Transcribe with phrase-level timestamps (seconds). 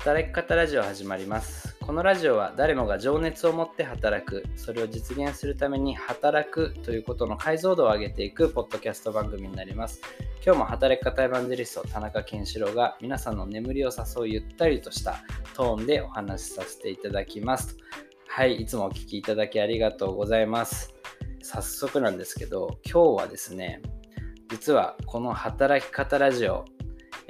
[0.00, 1.76] 働き方ラジオ始まります。
[1.78, 10.00] このラジオは誰もが情熱を持って働くそれを実現するために働くということの解像度を上げていくポッドキャスト番組になります。
[10.42, 15.22] 今日も働き方エヴァンジェリスト田中健志郎が皆さんの眠りを誘うゆったりとした
[15.54, 17.76] トーンでお話しさせていただきます。
[18.26, 20.94] はいいつもお聴きいただきありがとうございます。
[21.42, 23.82] 早速なんですけど今日はですね
[24.48, 26.64] 実はこの働き方ラジオ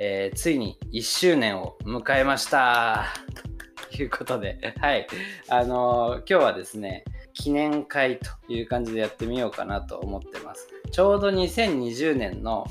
[0.02, 3.04] えー、ついに1周年を迎えました。
[3.94, 5.06] ということで、はい。
[5.50, 7.04] あのー、今日はですね、
[7.34, 10.68] 記念会という感じでやってみようかなと思ってます。
[10.90, 12.66] ちょうど2020年の、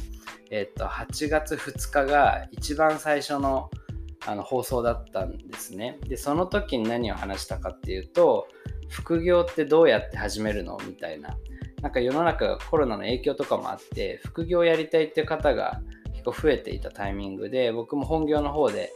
[0.49, 3.70] えっと、8月2日が一番最初の
[4.25, 5.99] あの放送だったんですね。
[6.07, 8.48] で、その時に何を話したかっていうと、
[8.89, 10.79] 副業ってどうやって始めるの？
[10.87, 11.37] みたいな。
[11.84, 15.79] なんか世の中がコロナの影響とかもあって、副業やりたいっていう方が
[16.19, 18.91] 結構増えていたタイミングで僕も本業の方で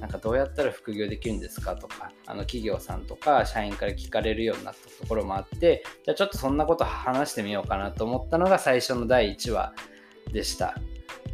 [0.00, 9.74] なんかどうやったら副業できるんですかとかあの企業さんとか社員から聞かれるようになったところもあってじゃあちょっとそんなこと話してみようかなと思ったのが最初の第1話
[10.32, 10.76] でした。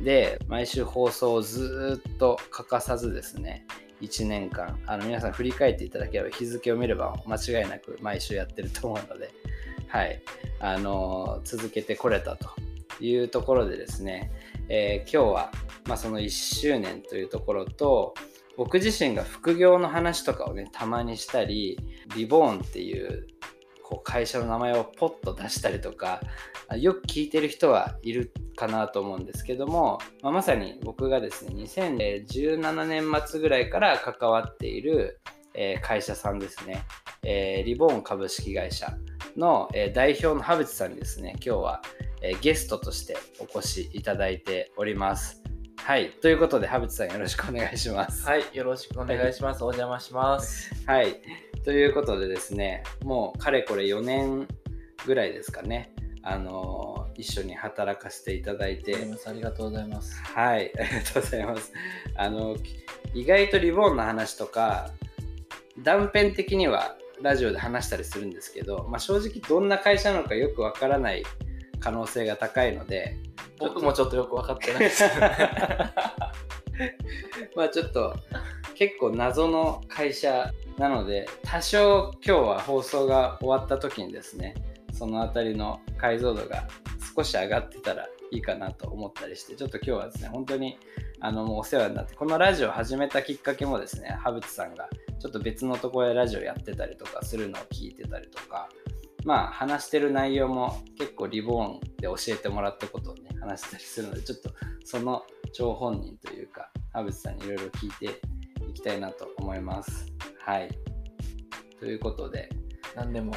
[0.01, 3.65] で毎週放送をずっと欠かさずですね
[4.01, 9.31] 1年間あの皆さん振り返っていただければ日付を見れば間違いなく毎週やってると思うので
[9.87, 10.21] はい
[10.59, 12.49] あの続けてこれたと
[13.01, 14.33] いうところでですね
[14.69, 15.53] えー、今日は、
[15.87, 18.15] まあ、その1周年というところと
[18.57, 21.79] 僕自身が副業の話とかをねたまにしたり
[22.15, 23.27] リボーンっていう
[23.83, 26.21] こう会社の名前をポッと出したりとか
[26.79, 35.21] よく聞いてる人はいるかなと思うんですけども、まあ、まさに僕がですね2017年末ぐらいから関わっている、
[35.53, 36.85] えー、会社さんですね、
[37.23, 38.97] えー、リボーン株式会社
[39.37, 41.83] の、え、代表の羽渕さんにですね今日は
[42.27, 45.43] えゲストとしてお越しいただいております。
[45.77, 46.11] はい。
[46.23, 48.27] ということで、羽渕さんよろしくお願いします。
[48.27, 48.45] はい。
[48.55, 49.63] よろしくお願いします。
[49.63, 50.73] お邪魔します。
[50.87, 51.21] はい。
[51.65, 54.49] ということでですね、もうかれこれ4年
[55.05, 55.93] ぐらいですかね。
[56.23, 58.97] あのー、一緒に働かせていただいて。
[59.27, 60.19] ありがとうございます。
[60.23, 60.73] はい。
[60.81, 61.73] ありがとうございます。
[62.17, 62.57] あの、
[63.13, 64.93] 意外とリボンの話とか、
[65.77, 71.23] 断片的にはラジオで話したりするんですけど、まあ、正直どんな会社なのかよくわからない
[71.85, 73.19] 可能性が高いので
[73.59, 75.05] 僕もちょっとよく分かってないです
[77.55, 78.17] まあちょっと
[78.75, 84.55] 結構謎の会社なので多少今日は放送が終わった時にですね
[84.95, 86.67] その辺りの解像度が
[87.15, 90.79] 少し上がってたらいいかなと思ったりしてちょっと今日はですね本当に
[91.21, 94.89] あのもうお世話になってこのラジオを始めたきっかけもですね羽渕さんが
[95.21, 98.71] ちょっと別のところでラジオやってたりとかするのを聞いてたりとか
[99.25, 104.51] まあ話してる内容も結構リボーンで教えてもらったことをね話したりするのでちょっと
[104.85, 108.21] その張本人というか田渕さんにいろいろ聞いて
[108.69, 110.07] いきたいなと思います。
[110.41, 110.69] はい。
[111.81, 112.49] ということで。
[112.95, 113.35] 何でも。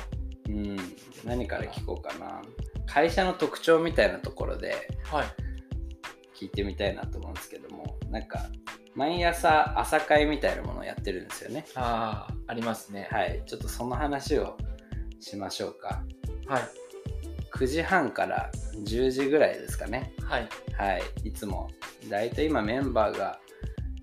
[0.47, 0.77] うん。
[1.25, 2.41] 何から聞こうかな。
[2.85, 4.75] 会社の特徴みたいなところで
[6.35, 8.45] 聞いてみたいなと思うんですけども、なんか
[8.95, 11.65] 毎朝朝会みたいなものをやってるんですよね。
[11.75, 13.09] ああありますね。
[13.11, 13.43] はい。
[13.45, 14.57] ちょっとその話を
[15.19, 16.03] しましょうか。
[16.47, 16.63] はい。
[17.53, 18.51] 9時半から
[18.85, 20.13] 10時ぐらいですかね。
[20.23, 20.49] はい。
[20.77, 21.01] はい。
[21.23, 21.69] いつも。
[22.09, 23.39] だいたい今メンバーが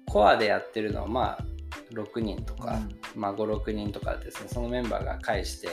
[0.07, 1.45] コアでやってるのはまあ
[1.93, 2.75] 6人とか、
[3.15, 5.69] うん、まあ5、6人とかですね、そのメンバーが介して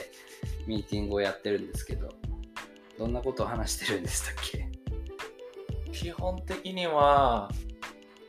[0.68, 2.10] ミーティングをやってるんですけど、
[2.98, 4.70] どんなことを話してるんでしたっけ？
[5.92, 7.50] 基本的には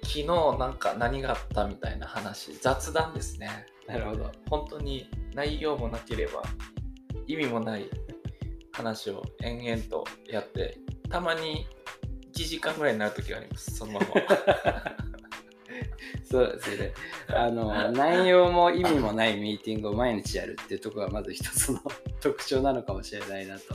[0.03, 0.27] 昨日
[0.59, 6.43] なんか何があったみたいな話雑談ですねなるほど本当に内容もなければ
[7.27, 7.89] 意味もない
[8.73, 10.79] 話を延々とやって
[11.09, 11.67] たまに
[12.35, 14.07] 1時間ぐらいになる時がありますそのまま。
[16.25, 16.95] そうですね。
[17.29, 21.81] あの 内容も意味もないミーティングを毎日やるっていうところがまず一つの
[22.21, 23.75] 特徴なのかもしれないなと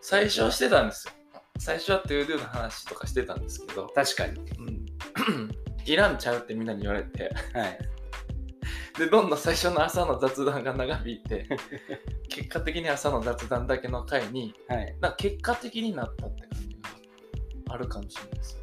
[0.00, 1.14] 最初はしてたんですよ。
[1.58, 3.86] 最初は to do の話とかしてたんですけど。
[3.94, 4.86] 確かに、うん、
[5.84, 7.78] いらんちゃうってみんなに言われて、はい、
[8.98, 11.48] でどんどん最初の朝の雑談が長引いて
[12.28, 16.76] 結果的に朝の雑談だけの回に、はい、な結果的になったって感じ
[17.66, 18.58] があるかもしれないです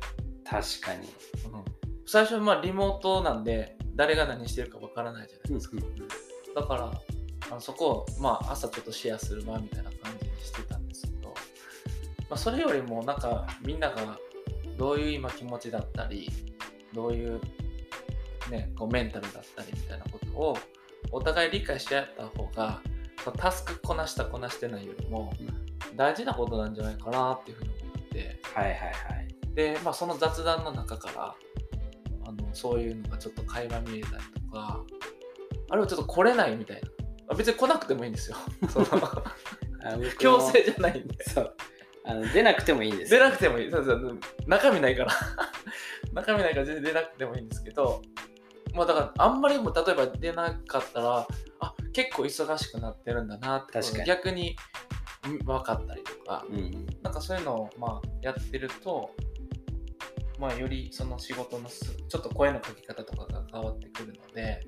[0.82, 1.08] 確かに、
[1.54, 1.66] うん、
[2.06, 5.78] 最初はまあリモートなんで誰が何してるかわからないじゃないですか、
[6.56, 7.02] だから
[7.50, 11.36] あのそこを、まあ、朝ちょっとシェアするわみたいな感じにしてたんですけど、ま
[12.32, 14.18] あ、それよりもなんかみんなが
[14.78, 16.30] どういう今気持ちだったり
[16.94, 17.42] どういう
[18.52, 20.58] ね、こうメンタルだったりみたいなことを
[21.12, 22.82] お互い理解し合った方が
[23.38, 25.34] タスクこなしたこなしてないよりも
[25.96, 28.86] 大事なことなんじゃないかなっていうふうに思って、はいはいは
[29.50, 31.36] い、で、まあ、その雑談の中からあ
[32.28, 34.84] あのそういうのがちょっと垣間見えたりとか
[35.70, 36.90] あるいはちょっと来れないみたいな。
[37.30, 38.38] あ別に来なくてもいいんですよ。
[38.70, 38.86] そ の
[40.20, 41.24] 強制じゃないんで。
[41.24, 41.56] そう。
[42.04, 43.12] あの出なくてもいいんです。
[43.12, 43.72] 出よなくてもいい。
[43.72, 44.20] そうそう。
[44.48, 45.14] 中身ないから。
[46.14, 48.02] 中身ないから全然出なくてもいいんですけど
[48.74, 51.28] まあだからあんまりも例えば出なかったら
[51.60, 54.06] あ結構忙しくなってるんだなって確かに。
[54.06, 54.56] 逆に
[55.26, 56.46] うん分かったりとか。
[56.50, 59.12] うんなんかそういうのをまあやってると
[60.40, 64.60] まあよりその仕事のすちょっと声のかけ方とかが変わってくるので、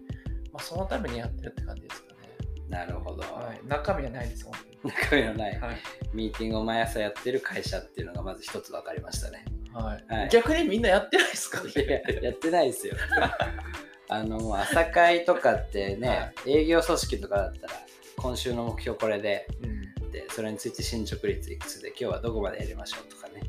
[0.52, 2.14] まあ、そのためにやってるって感じですかね。
[2.70, 4.54] なるほど、はい、中身はないです、本
[4.92, 5.60] 中身のない。
[5.60, 5.78] はい。
[6.14, 9.46] ミーティングを毎朝やってる会社っていうのがまず一つ分かりましたね。
[9.74, 10.06] はい。
[10.14, 10.30] はい。
[10.30, 12.96] 逆にみんなやってないですかいややってないですよ
[14.10, 17.74] あのもう朝会とかってね、は営業組織とかだったら
[18.18, 19.84] 今週の目標これでうん。
[20.12, 23.42] でそれについて進捗率いくつで今日はどこまでやりましょうとかね。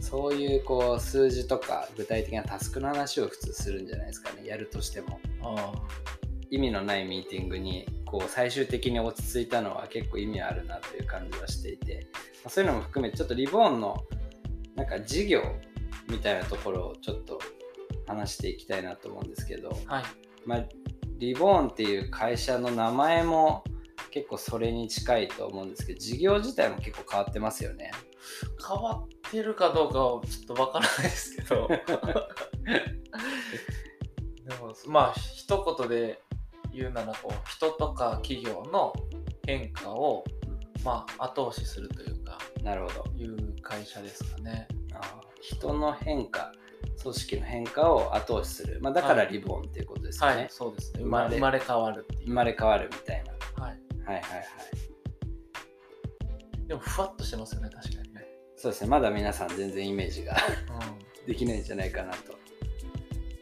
[0.00, 4.46] そういうこう数字とか具体的なタスクの話を普通するんじゃないですかね。
[4.46, 5.18] やるとしても。
[5.42, 5.72] あ。
[6.50, 12.08] 意味のないミーティングにこう最終的に落ち着いたのは結構意味あるなという感じはしていて、
[12.42, 13.96] まあそういうのも含めてちょっとリボーンの
[14.74, 15.42] なんか事業
[16.08, 17.40] みたいなところをちょっと
[18.10, 20.04] 話していきたいなと思うんですけど、あはい。
[20.44, 20.64] まあ、
[21.18, 23.64] リボーンっていう会社の名前も
[24.10, 27.90] 結構それに近いと思うんですけど事業自体も結構変わってますよね。
[28.66, 31.68] 変わってるかどうかはちょっとわからないですけど。
[31.68, 31.82] で
[34.60, 36.20] もまあ一言で
[36.72, 38.92] 言うならこう人とか企業の
[39.46, 40.24] 変化を
[40.84, 43.10] まあ後押しするというかなるほど。
[43.16, 44.66] いう会社ですかね。
[44.94, 45.02] あー。
[45.40, 46.52] 人の変化
[47.02, 51.00] 組織の変化を後押しする、まあ、だからリボーンっていうことですよね、はい、そうですね。
[51.02, 52.06] 生生まれ生まれ変わる。
[52.24, 53.24] 生まれ変わるみたい
[53.56, 53.72] なはい。
[53.72, 54.44] はいはいはい
[56.66, 58.24] でもふわっとしてますよね、確かにね。
[58.56, 60.36] そうですねまだ皆さん全然イメージが
[60.80, 61.10] うん。
[61.26, 62.38] できないんじゃないかなと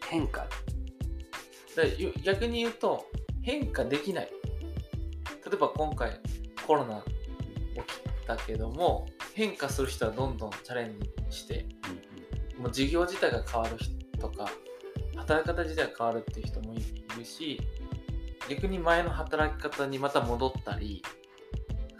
[0.08, 0.46] 変化
[2.24, 3.06] 逆に言うと
[3.42, 4.30] 変化できない
[5.46, 6.20] 例えば今回
[6.66, 7.12] コロナ起
[8.22, 10.98] きたけども変化する人はどんどんチャレン
[11.30, 11.66] ジして
[12.58, 14.48] もう事業自体が変わる人とか
[15.16, 16.78] 働き方自体が変わるっていう人もい
[17.16, 17.60] るし
[18.48, 21.02] 逆に前の働き方にまた戻ったり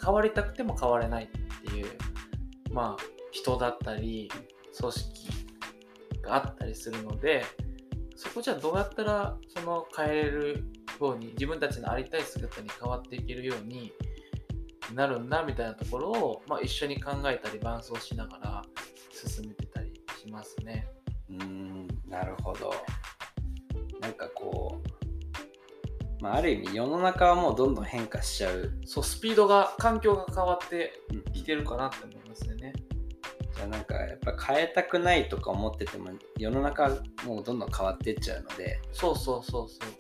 [0.03, 1.29] 変わりたくても変われないっ
[1.71, 1.87] ていう
[2.73, 4.31] まあ人だったり
[4.79, 5.29] 組織
[6.23, 7.45] があったりするので
[8.17, 10.65] そこじゃどうやったらその変えれる
[11.01, 13.93] ように自分たちのありたい姿に変わっていけるように
[14.95, 18.63] なるんだみたいなところを、まあ、一緒に考えたり伴走しながら
[19.13, 19.67] 進めて
[20.31, 20.87] ますね。
[21.31, 22.73] うーんなるほど
[24.01, 24.81] なんかこ
[26.21, 32.73] う、まあ、ある意味世の中はもうどんどん変化しちゃう、そうスピードが環境が変わってうんきてるかなって思いますね。
[33.55, 36.89] じゃあなんかやっぱ変えたくないとか思ってても世の中
[37.25, 39.91] もうどんどん変わっていっちゃうのでそうそうそうそう。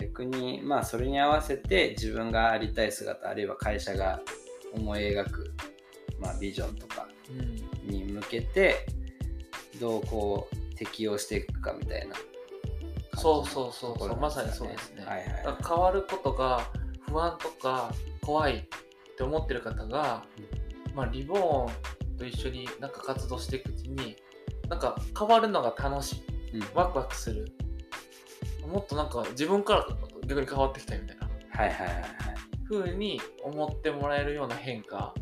[0.00, 4.20] 逆にまあそれに合わせて自分がありたい姿あるいは会社が
[4.72, 5.52] 思い描く、
[6.20, 8.86] まあ、ビジョンとかうん、に向けて
[9.78, 12.14] どうこう適応していくかみたいな。
[13.16, 15.04] そうそうそうそうまさにそうですね。
[15.04, 15.26] はいはい。
[15.44, 16.70] だから変わることが
[17.08, 17.92] 不安とか
[18.22, 20.24] 怖いって思ってる方が、
[20.94, 24.16] まあ、リボーンと一緒になんか活動していくうちに
[24.68, 26.22] なんか変わるのが楽しい。
[26.54, 26.62] うん。
[26.74, 27.46] ワクワクする。
[28.66, 29.86] もっとなんか自分から
[30.26, 31.28] 逆に変わってきたいみたいな。
[31.50, 32.08] はいはいはいはい。
[32.68, 35.14] 風に思ってもらえるような変化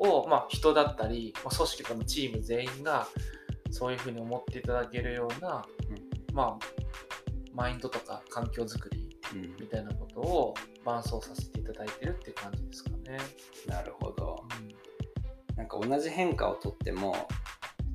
[0.00, 0.10] うん。
[0.10, 3.06] を、まあ、人だったり、まあ、組織とかのチーム全員が
[3.70, 5.64] そういう風に思っていただけるような、
[6.32, 6.58] まあ
[7.54, 9.42] マインドとか環境づくりうん。
[9.60, 13.18] みたいなことを伴走させていただいてるっていう感じですかね。
[13.66, 14.44] なるほど。
[14.60, 15.56] うん。
[15.56, 17.14] なんか同じ変化をとっても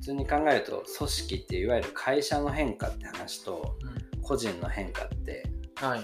[0.00, 3.76] 通に考えると組織っていわゆる会社の変化って話と
[4.22, 5.44] 個人の変化って
[5.76, 6.00] はい。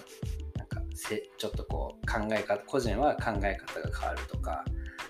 [0.57, 4.65] なんかせちょっとこう考え方個人は考え方が変わるとか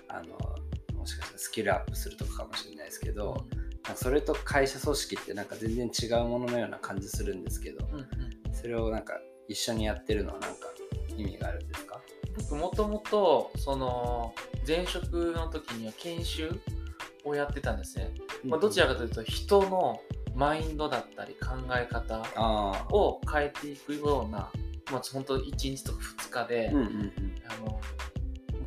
[0.07, 0.37] あの
[0.97, 3.35] もしかしたらスキルアップするとかかもしれないですけど、なん。
[3.35, 3.62] か
[3.95, 8.07] それと会社組織ってなんか全然違うもののような感じするんですけどうんうん。
[8.53, 10.67] それをなんか一緒にやってるのはなんか
[11.17, 11.99] 意味があるんですか？
[12.37, 14.33] 僕もともとその
[14.67, 16.59] 前職の時には研修
[17.25, 18.11] をやってたんですね。
[18.43, 19.99] まあ、どちらかというと人の
[20.33, 22.19] マインドだったり考え方
[22.89, 24.49] を変えていくような、
[24.91, 27.11] まあ、本当1日とか2日で、うんうんうん。
[27.47, 27.79] あの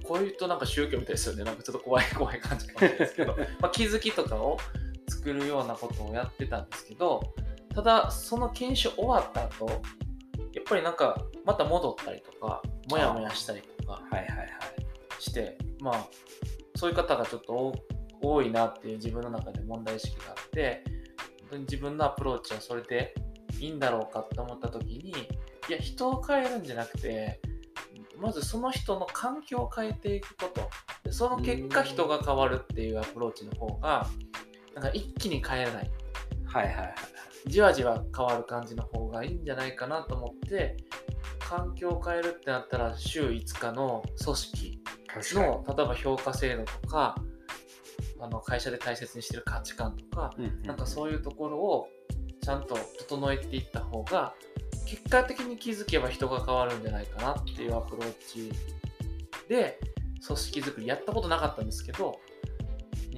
[0.04, 1.42] こういうとなんか宗教みたいですよね。
[1.42, 3.36] なんかちょっと怖い怖い感じかもしれないですけど。
[3.60, 4.58] まあ気づきとかを
[5.08, 7.22] 作るようなことをやってたんですけど
[7.74, 9.66] ただその研修終わった後
[10.52, 14.48] やっぱりなんかまた戻ったりとかモヤモヤしたりとかはいはいはい
[15.18, 16.06] してまあ
[16.76, 17.74] そういう方がちょっと
[18.22, 20.82] 多いなっていう自分の中で問題意識があって
[21.42, 23.14] 本当に自分のアプローチはそれで
[23.60, 27.40] いいんだろうかって思った時にいや人を変えるんじゃなくて
[28.18, 30.68] まずその人の環境を変えていくこと。
[31.10, 34.25] その結果人が変わるっていうアプローチの方がなん
[34.82, 35.90] か一気に変えない。
[36.46, 36.94] はいはいはい
[37.46, 40.76] じわじわ変わる感じの方がいいんじゃないかなと思って
[41.38, 44.82] 環境を変えるってなったら週5日の組織
[45.36, 47.14] の例えば評価制度とか
[48.20, 51.88] あの会社で大切にしてる価値観とかうんうんなんかそういうところを
[52.42, 54.34] ちゃんと整えていった方が
[54.86, 58.52] 結果的に気づけば人が変わるんじゃないかなっていうアプローチ
[59.48, 59.78] で
[60.26, 62.18] 組織づくりやったことなかったんですけど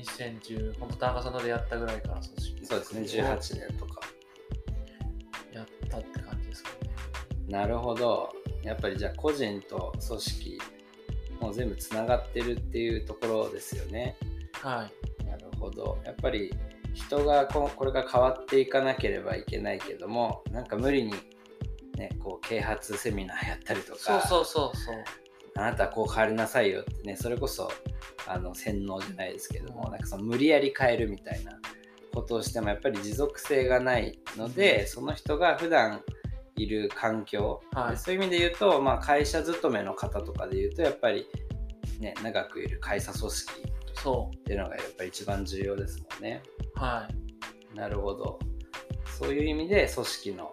[0.02, 4.00] 2010本当田中さんのでやったぐらいから組織そうですねづくりを18年とか。
[5.52, 6.90] やったって感じですかね。
[7.48, 8.30] なるほど。
[8.62, 10.58] やっぱりじゃあ個人と組織
[11.40, 14.16] もう全部つながってるっていうところですよね。
[14.52, 14.88] は
[15.20, 15.24] い。
[15.24, 15.98] なるほど。
[16.04, 16.52] やっぱり
[16.94, 21.12] 人がここれが変わっていかなければいけないけどもなんか無理に
[21.96, 24.20] ねこう啓発セミナーやったりとか。
[24.20, 24.96] そうそうそうそう
[25.56, 27.70] あなたはこう変わりなさいよってねそれこそ
[28.26, 31.58] あの洗脳じゃないですけどもなんかその無理やり変えるみたいな
[32.14, 36.02] ことをしてもやっぱり持続性がないのでその人が普段
[36.56, 41.26] いる環境、はいそういう意味で言うと、まあ、会社勤めの方とかで言うとやっぱり、
[42.00, 43.52] ね、長くいる会社組織
[43.94, 46.42] そっていうのがやっぱり一番重要ですもんね。
[46.76, 48.38] うはいなるほど。
[49.18, 50.52] そういう意味で組織の、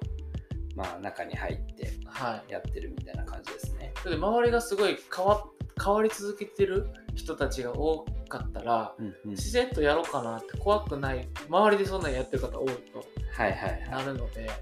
[0.76, 3.94] まあ、中に入ってはいやってるみたいな感じですね。
[3.96, 5.44] だって周りがすごい変わ
[5.84, 13.98] 変わり続けてる人たちが多かったらうんうん、自然とやろうかなって怖くない周りでそんなんやってる方多いとはいはいは。
[13.98, 14.60] ないるのでだか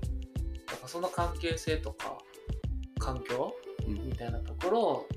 [0.84, 2.18] らその関係性とか
[3.00, 3.54] 環境
[3.88, 5.08] うんみたいなところを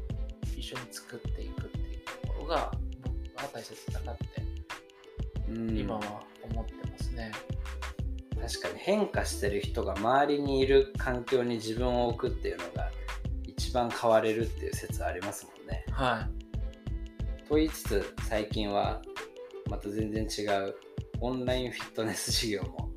[0.56, 2.70] 一緒に作っていくっていうところが
[3.02, 4.24] 僕は大切だなって
[5.48, 7.32] うん今は思ってますね。
[8.40, 12.90] 確かに変化してる人が周りにいる環境に自分を置くっていうのが
[13.44, 15.84] 一番変われるっていう説ありますもんね。
[15.90, 16.28] は
[17.44, 17.48] い。
[17.48, 19.00] と言いつつ最近は
[19.70, 20.74] また全然違う
[21.20, 22.90] オンラインフィットネス事業も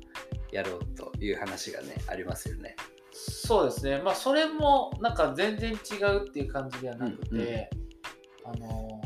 [0.52, 2.76] やろうという話がねありますよね。
[3.12, 3.98] そうですね。
[3.98, 7.80] まあそれもなんか全然違うっていう感じではなくて、うんうん
[8.42, 9.00] あの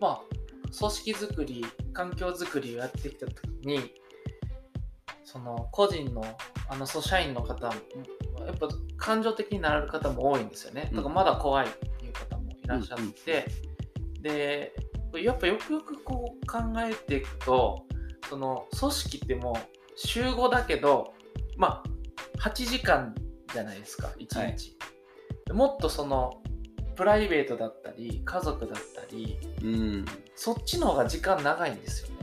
[0.00, 0.20] まあ
[0.78, 3.92] 組織づくり環境づくりをやってきた時に
[5.26, 6.24] その個人の
[6.68, 7.72] あのそう社員の方も
[8.46, 10.88] やっぱ感情的になられる方も多いんですよね。
[10.94, 13.44] だからまだ怖いっていう方もいらっしゃって、
[14.22, 14.72] で
[15.14, 17.84] やっぱよくよくこう考えていくと
[18.30, 21.12] その組織ってもう週5だけど
[21.56, 21.82] ま
[22.38, 23.12] あ8時間
[23.52, 24.52] じゃないですか1日、はい。
[25.52, 26.40] もっとその
[26.94, 30.04] プライベートだったり家族だったりうん。
[30.36, 32.10] そっちの方が時間長いんですよ。
[32.10, 32.15] ね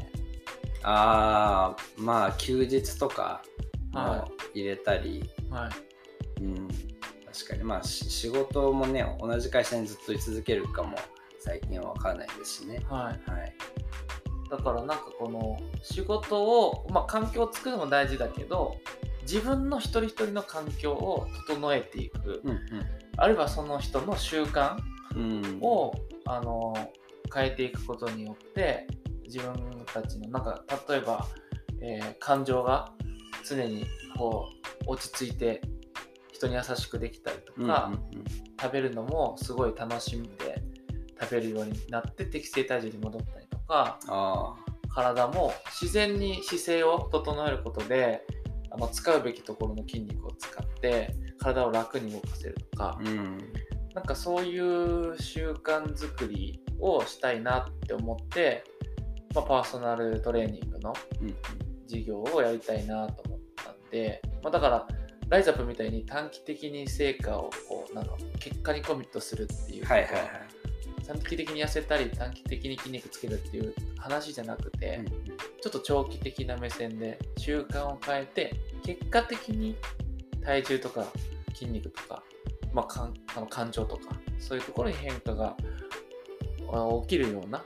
[0.84, 3.42] ああまあ休日とか
[3.92, 5.70] もは入れたり、は
[6.40, 6.68] いうん、
[7.32, 10.98] 確かにまあし仕事もね同じ会社にずっと居続けるかも
[11.40, 12.82] 最近は分からないですしね。
[12.90, 13.54] はいはい。
[14.50, 18.76] だからなんかこの仕事をまあ環境を作るのも大事だけど
[19.24, 22.60] 自分の一人一人の環境を整えていく、うん
[23.16, 24.78] あるいはその人の習慣
[25.16, 25.46] うん。
[25.46, 25.60] うん。
[25.62, 25.94] を、
[26.26, 26.74] あの
[27.34, 28.88] 変えていくことによって
[29.34, 31.28] 自分たちのなんか例えば、
[31.82, 32.92] えー感情が
[33.46, 33.86] 常に
[34.18, 34.48] こ
[34.88, 35.62] う落ち着いて
[36.32, 38.24] 人に優しくできたりとうんか、うん
[38.62, 40.64] 食べるのもすごい楽しんで
[41.20, 44.56] 食べるようになって適正体重に戻ったりとかあ
[44.88, 48.22] 体も自然に姿勢を整えることで
[48.72, 53.00] あの使うべきところの筋肉を使って体を楽に動かせるとか、あ。
[53.04, 53.38] うん。
[53.94, 58.64] なんかそういう習慣づくりをしたいなって思って、
[59.34, 61.36] まあ、パーソナルトレーニングのうん
[61.88, 64.88] 事業をやりたいなと思ったんで、まあ、だから
[65.30, 70.26] ライザップみたいに短期的に成果をこうなんか結果にコミットするっていう、はいはいはい。
[71.06, 79.78] 短期的に痩せたり短期的に筋肉つけるっていう話じゃなくて、うんちょっと長期的な目線で習慣を変えて結果的に
[80.44, 81.06] 体重とか
[81.54, 82.22] 筋肉とか、
[82.74, 84.10] まあ、かんあの感情とか
[84.40, 85.56] そういうところに変化が
[86.70, 87.64] あ起きるような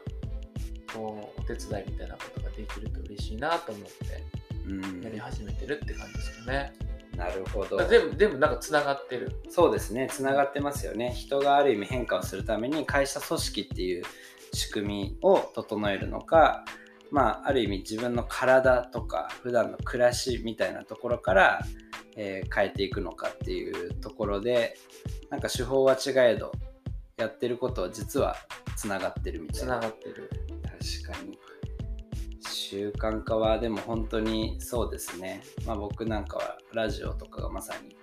[0.94, 4.24] こうお手伝いみたいなことができると嬉しいなと思って
[4.68, 6.74] うんやり始めてるって感じですよね。
[7.16, 9.32] なるほど全部全部なんかつながってる。
[9.50, 14.04] そうですねつながってますよね人がある意味変化をするために会社組織っていう
[14.54, 16.64] 仕組みを整えるのか
[17.12, 21.62] まあある意味自分の体とか普段の暮らしみたいなところから、
[22.16, 24.78] えー変えていくのかっていうところで
[25.30, 26.52] なんか手法は違えど
[27.18, 28.36] やってることは実は
[28.76, 30.30] つながってるみたついなながってる。
[30.80, 31.38] 確かに
[32.42, 35.42] 習慣化はでも本当にそうですね。
[35.66, 37.96] まあ僕なんかはラジオとかがまさに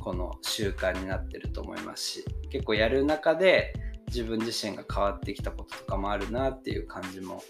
[0.00, 3.72] この習慣になってると思いますし、結構やる中で
[4.08, 7.42] 自分自身が変わってきたこととかもあるなっていう感じも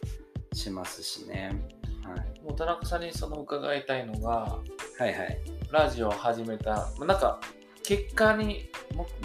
[0.52, 1.52] しますしね。
[2.02, 4.60] はい、もう田中さんにその伺いたいのが、は
[5.00, 5.38] いはい、
[5.70, 7.40] ラジオを始めた、なんか
[7.82, 8.68] 結果に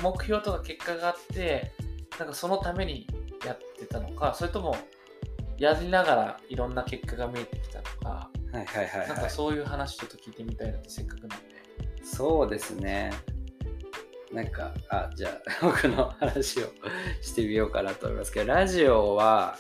[0.02, 1.72] 目標とか結果があって
[2.20, 3.08] なんかそのために
[3.46, 4.78] やってたのかそれとも
[5.58, 11.36] やりながらいろんな結果が見えてきたのか、はいはいはい、はい、なんかそういう話ちょっと聞いてみたいなってせっかくなんで。
[12.04, 13.12] そうですね。
[14.32, 16.68] なんかあじゃあ僕の話を
[17.22, 19.58] してみようかなと思いますけどラジオは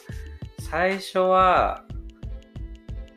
[0.59, 1.85] 最初は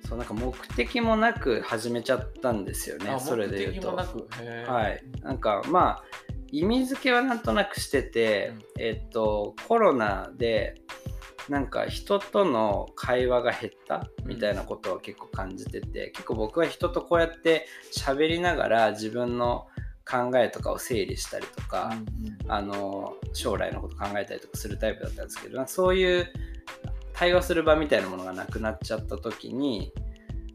[0.07, 3.97] そうなんか目的もなく始めちゃったんですよねそれで言うと。
[3.97, 5.03] はい。
[5.23, 6.05] なんかまあ
[6.51, 10.81] 意味付けはなんとなくしてて、うん、えっとコロナで
[11.49, 19.67] なんか人との会話が減ったみたいなことは結構感じてて、結構僕は人とこうやって喋りながら自分の
[20.09, 21.93] 考えとかを整理したりとか、
[22.45, 26.33] うん、あの将来のこと考えたりとかするタイプだったんですけどそういう
[27.13, 29.93] 対話する場みたいなものがなくなっちゃった時に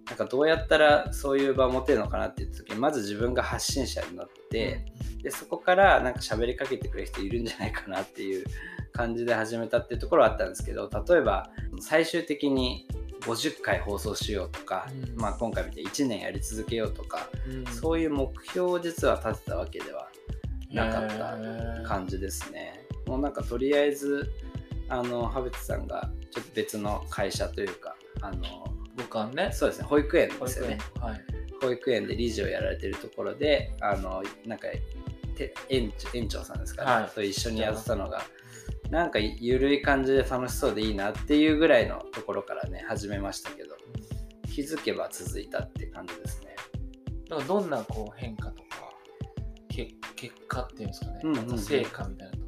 [0.08, 4.86] なんかどうやったらそういう場を持てるのかなって言った時にまず自分が発信者になって
[5.24, 8.46] でそこからなんか喋りかけてくれる人いるんじゃないかなっていう
[8.92, 11.50] 感じで始めたっていうところはあったんですけど例えば
[11.80, 12.88] 最終的に
[13.22, 20.10] 50回放送しようとか、うん、まあ、今回見て1年やり続けようとか、うん、そういう目標を実は立てたわけでは
[20.70, 22.86] なかった感じですね。
[23.08, 24.32] もうなんかとりあえず
[24.90, 28.66] あの羽別さんがちょっと別の会社というかあの
[28.98, 29.52] 僕はね。
[29.54, 30.78] そうですね保育園ですよね。
[31.00, 31.24] はい、
[31.62, 34.68] 保育園で理事をやられてるところであのなんか
[35.70, 38.24] 園園長さんですかね、はい、と一緒にやってたのが。
[38.90, 43.76] なんかゆるい感じで楽しそうでいいなっていうぐらいのところからね始めましたけど。
[44.54, 46.56] 気づけば続いたって感じですね。
[47.28, 48.94] だからどんなこう変化とか
[49.68, 52.46] け結果っていうんですかね、うんうんうん、成果みたいなとこ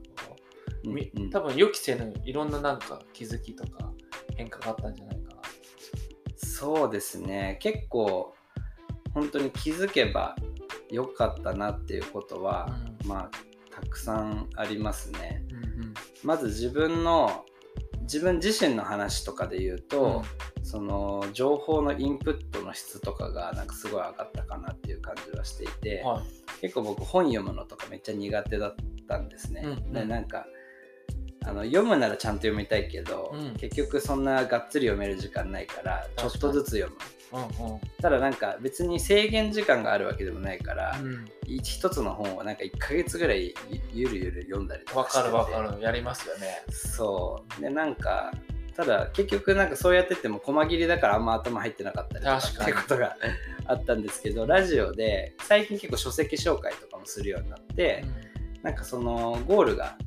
[0.83, 3.91] ろ、うんうん、多分予期せぬいろんななんか気づきとか
[4.37, 5.41] 変化があったんじゃないかな。
[6.35, 7.57] そうですね。
[7.59, 8.35] 結構
[9.15, 10.35] 本当に気づけば
[10.89, 12.69] 良かったなっていうことは、
[13.03, 13.31] うん、まあ
[13.73, 15.43] たくさんありますね。
[15.51, 17.45] うんうん、まず自分の
[18.01, 20.23] 自分自身の話とかで言うと、
[20.57, 26.21] うん、その情報のインプットの質とかがなんかすごい上がったかなっていう感じはしていて、は
[26.59, 28.75] い、結構僕本読むのとかめっちゃ苦手だっ
[29.07, 29.61] たんですね。
[29.65, 30.45] うんうん、でなんか
[31.43, 36.97] あの読むならちゃんと読みたいけど、うん、結局そんながっつり読める時間ないからちょっとずつ読む。
[37.35, 43.53] うんうん、ただなんか別に制限時間があるわけでもないから、うん、一つの本をなんか1ヶ月ぐらい
[43.93, 45.81] ゆるゆる読んだりとかしてわかるわかる。
[45.81, 46.63] やりますよね。
[46.69, 47.61] そう。
[47.61, 48.31] でなんか
[48.75, 53.15] ただ結局なんかそうやってても細切りだからあんま頭入ってなかったりとかっていうことが
[53.67, 58.03] あったんですけどラジオで最近結構書籍紹介とかもするようになって、
[58.57, 59.97] うん、なんかそのゴールが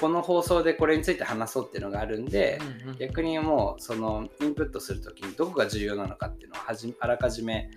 [0.00, 7.70] この放送でこれについて話そうっていうのがあるんで、うんうん、逆にもうそのインプットする時にどこが重要なのかっていうのをはじあらかじめ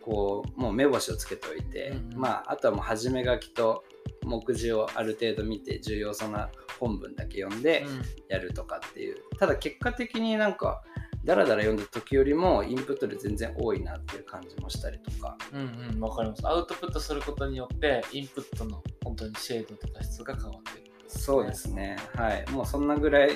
[0.00, 3.84] こうもう目星をつけておいて、うんうん、まああとはもう始め書きと
[4.24, 7.86] 目次をある程度見て重要そうな本文だけ読んで
[8.28, 10.82] やるとかっていう、うん、ただ結果的になんか
[11.24, 15.36] だらだら読んだ時よりもインプットで全然多いなっていう感じもしたりとか。
[15.52, 16.46] うんうんわかります。
[16.46, 20.81] アウトプットすることによってインプットの本当に精度とか質が変わってる
[21.18, 21.96] そうですね。
[22.14, 22.44] はい。
[22.50, 23.30] もうそんなぐらい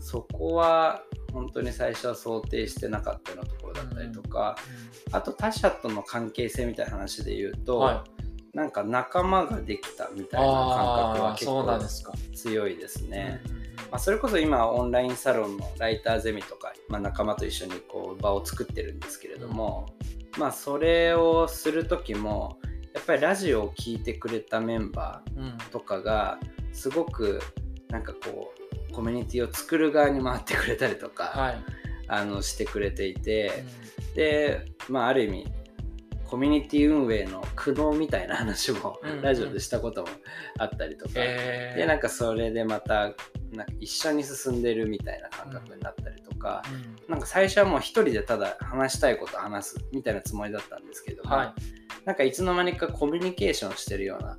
[0.00, 8.04] そこは本当に最初は想定してなかったようなところだったりとか、うんうん、あと他者との関係性みたいな話で言うと、は
[8.52, 13.40] い、なんか仲間ができたみたいな感覚は結構強いですね。
[13.90, 19.86] まあ、それこそ今オンラインサロンのライターゼミとか、まあ、仲間と一緒にこう場を作ってるんですけれども、
[20.34, 22.58] うん、まあそれをする時も
[22.92, 27.40] やっぱりラジオを聴いてくれたメンバーとかが、うんすごく
[27.88, 28.52] なんかこ
[28.90, 31.64] うコミュニティを作る側に回ってくれたりとか、はい、
[32.08, 33.64] あのしてくれていて、
[34.08, 35.46] うん、でまあある意味
[36.24, 40.08] コミュニティ運営の苦悩みたいな話もラジオでしたことも
[40.58, 43.12] あったりとか、うんうん、でなんかそれでまた
[43.52, 46.64] なんか一緒に進んでるみたいな感覚になったりとか、
[47.06, 51.54] うん、なんか最初はもう一人でただ話したいこと話すみたいなつもりだったんですけども、はい、
[52.04, 54.36] なんかいつの間にかコミュニケーションしてるような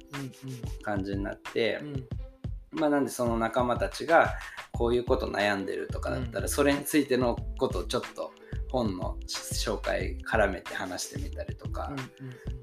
[0.81, 2.07] 感じになって、うんうん
[2.75, 4.35] まあ、なんでその仲間たちが
[4.71, 8.31] こういうこと悩んでるとかだったら、それについてのことをちょっと
[8.69, 11.93] 本の紹介絡めて話してみたりとか、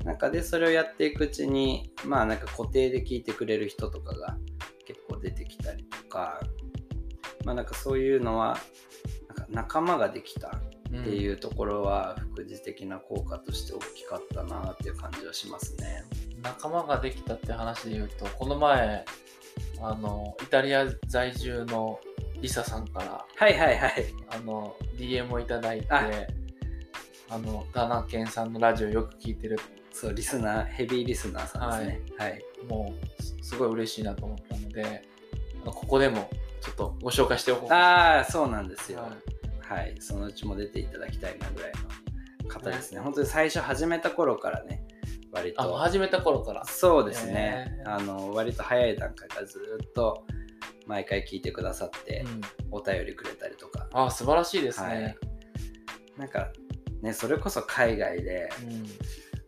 [0.05, 4.37] なんかでそれをやっていくうちにまあなんか固定で聞いてくれる人とかが
[4.87, 6.41] 結構出てきたりとか
[7.45, 8.59] まあなんかそういうのは
[9.29, 16.05] なんか仲間ができたっていうところは副次的な効果として大きかったなっていう感じはしますね。
[16.43, 19.05] 仲間ができたって話で言うとこの前
[19.83, 21.99] あのイタリア在住の
[22.41, 23.93] リサさんからはいはいはい。
[24.29, 26.11] あの DM をいただいてあ
[27.31, 29.59] あの田中健さんのラジオよく聞いてる
[29.93, 32.01] そう、リスナー、ヘビーリスナーさんですね。
[32.19, 32.43] はい。
[32.69, 35.05] もうすすごい嬉しいなと思ったので
[35.65, 39.01] ここでもちょっとご紹介しておこうかああ、そうなんですよ。
[39.01, 39.11] は
[39.77, 41.73] はい、そのうちも出ていただきたいなぐらい
[42.45, 43.01] の方ですね。
[43.01, 44.85] 本当に最初始めた頃からね、
[45.33, 45.75] 割と。
[45.75, 46.65] 始めた頃から。
[46.67, 47.83] そうですね。
[47.85, 50.25] あの割と早い段階からずっと
[50.87, 52.41] 毎回聞いてくださってう、ん、
[52.71, 53.89] お便りくれたりとか。
[53.93, 54.99] あ素晴らしいですはい。
[54.99, 55.17] ね、
[56.17, 56.53] なんか
[57.01, 58.87] ね、それこそ海外でうん。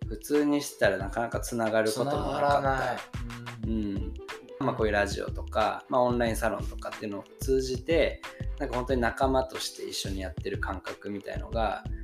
[0.09, 2.97] 普通にしたらなかなかつながることもなからっない。
[2.97, 4.14] た。、うん。
[4.61, 8.23] まあ、こういうラジオとか、まあ、オンラインサロンとかっていうのを通じて
[8.59, 12.04] なんか本当に仲間として一緒にやってる感覚みたいのが、うん、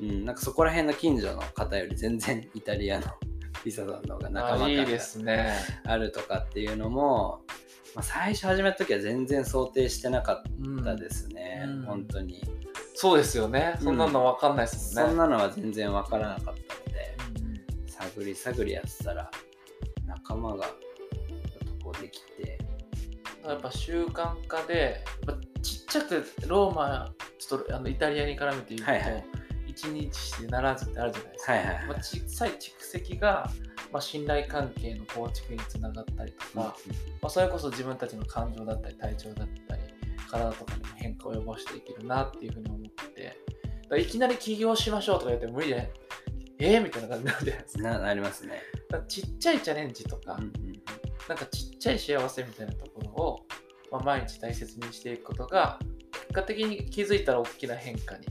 [0.00, 3.06] なんかそこら辺の近所の方より全然イタリアの
[3.64, 5.54] リサさんの方が仲間感がですね。
[5.84, 7.40] あるとかっていうのも、
[7.94, 10.44] まあ、最初始めた時は全然想定してなか
[10.80, 11.82] ったですね、うん。
[11.82, 12.42] 本当に、
[12.94, 13.76] そうですよね。
[13.80, 17.88] そんなの分かんないですもんね、そんなのは全然わからなかったのでうん。
[17.88, 19.30] 探り探りやってたら
[20.06, 20.66] 仲間が
[21.82, 22.58] こうできて。
[23.44, 29.45] やっぱ習慣化でやっぱちっちゃくローマちょっとあのイタリアに絡めて言うと、はいはい
[29.76, 31.86] 一日してならずってあるじゃないですか、はいはいはい。
[31.86, 33.50] まあ、小さい蓄積が、
[33.92, 36.74] まあ、信頼関係の構築につながったりとか、ま
[37.22, 39.82] あ、それこそ自分たちの感情だったり体調だったり
[40.28, 43.36] 体とかにも変化を及ぼしていけるなっていうふうに思って
[43.88, 45.90] ていきなり起業しましょうとか言っても無理じゃない
[46.58, 47.82] えー、みたいな感じになるじゃないですか。
[47.82, 48.62] ななりますね、
[49.08, 50.52] ちっちゃいチャレンジとか、うんうん。
[51.28, 53.46] なんかちっちゃい幸せみたいなところを、
[53.92, 55.78] まあ、毎日大切にしていくことが
[56.12, 58.26] 結果的に気づいたら大きな変化に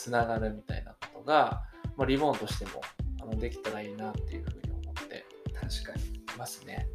[0.00, 1.62] つながるみたいなことが、
[1.96, 2.80] まあ、リボンとしても
[3.22, 6.88] あのできたらいいなっていうふうに思って確かにいますね。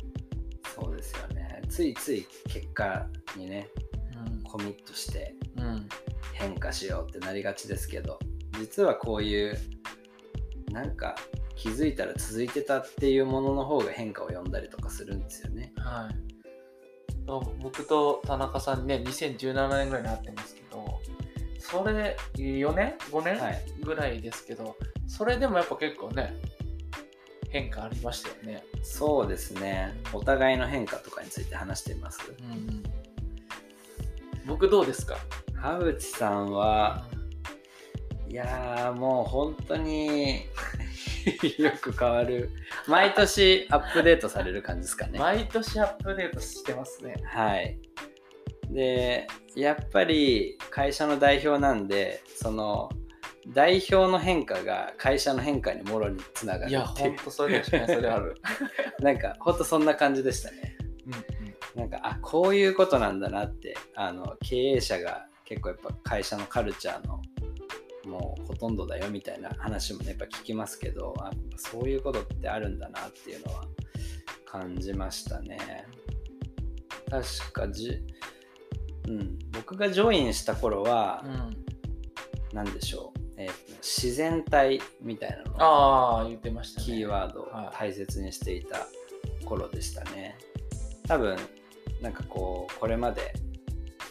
[0.74, 3.70] そうですよねついつい結果にね
[4.44, 5.90] コミットしてうん、うん、
[6.34, 8.20] 変化しようってなりがちですけど
[8.60, 9.58] 実はこういう
[10.72, 11.16] なんか
[11.56, 15.72] 気づいたら続いてたっていうものの方が変化を呼んだりとかするんですよね。
[15.78, 16.16] はい。
[17.62, 21.00] 僕と田中さんね、2017年ぐらいに会ってますけど、
[21.70, 24.76] それ4年 ?5 年、はいぐらいですけど、
[25.08, 26.34] それでもやっぱ結構ね、
[27.50, 28.64] 変化ありましたよね。
[28.84, 32.20] そうですねお互いの変化とかについて話しています。
[32.40, 32.84] うん、
[34.46, 35.18] 僕どうですか？
[35.56, 37.06] 羽淵さんは
[38.30, 40.42] いやーもう本当に
[41.58, 42.50] よく変わる
[42.88, 45.18] 毎年アップデートされる感じですかね。
[45.18, 47.16] 毎年アップデートしてますね。
[47.26, 47.80] はい。
[48.76, 52.90] で、やっぱり会社の代表なんで、その
[53.48, 57.10] 代表の変化が会社の変化にもろにつながるいや、っていう。
[57.10, 58.36] ほんとそれ確かにそれある。
[59.00, 60.78] なんか、ほんとそんな感じでしたね。
[61.08, 67.22] うんなんか、あ、こういうことなんだなって、あの、経営者が結構やっぱ会社のカルチャーの
[68.06, 73.66] もうほとんどだよみたいな話もね、やっぱ聞きますけど、あそういうことってあるんだなっていうのは
[74.46, 75.58] 感じましたね。
[77.10, 78.02] 確かじ、
[79.08, 81.66] うん、僕がジョインした頃はうん。、うん、
[82.54, 83.52] 何でしょう、えー
[83.86, 86.86] 自然体みたいなのをああ、言ってましたね。
[86.88, 88.88] キーワードをはい大切にしていた
[89.46, 90.36] 頃でしたね。
[91.08, 91.38] 多分
[92.02, 93.34] なんかこうこれまで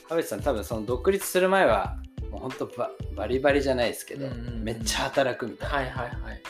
[0.08, 1.96] 羽淵さん多分その独立する前は
[2.30, 6.42] もうほんとババリバリじゃないですけど、うんうんうんめっちゃ働くみたいなはいはいはい。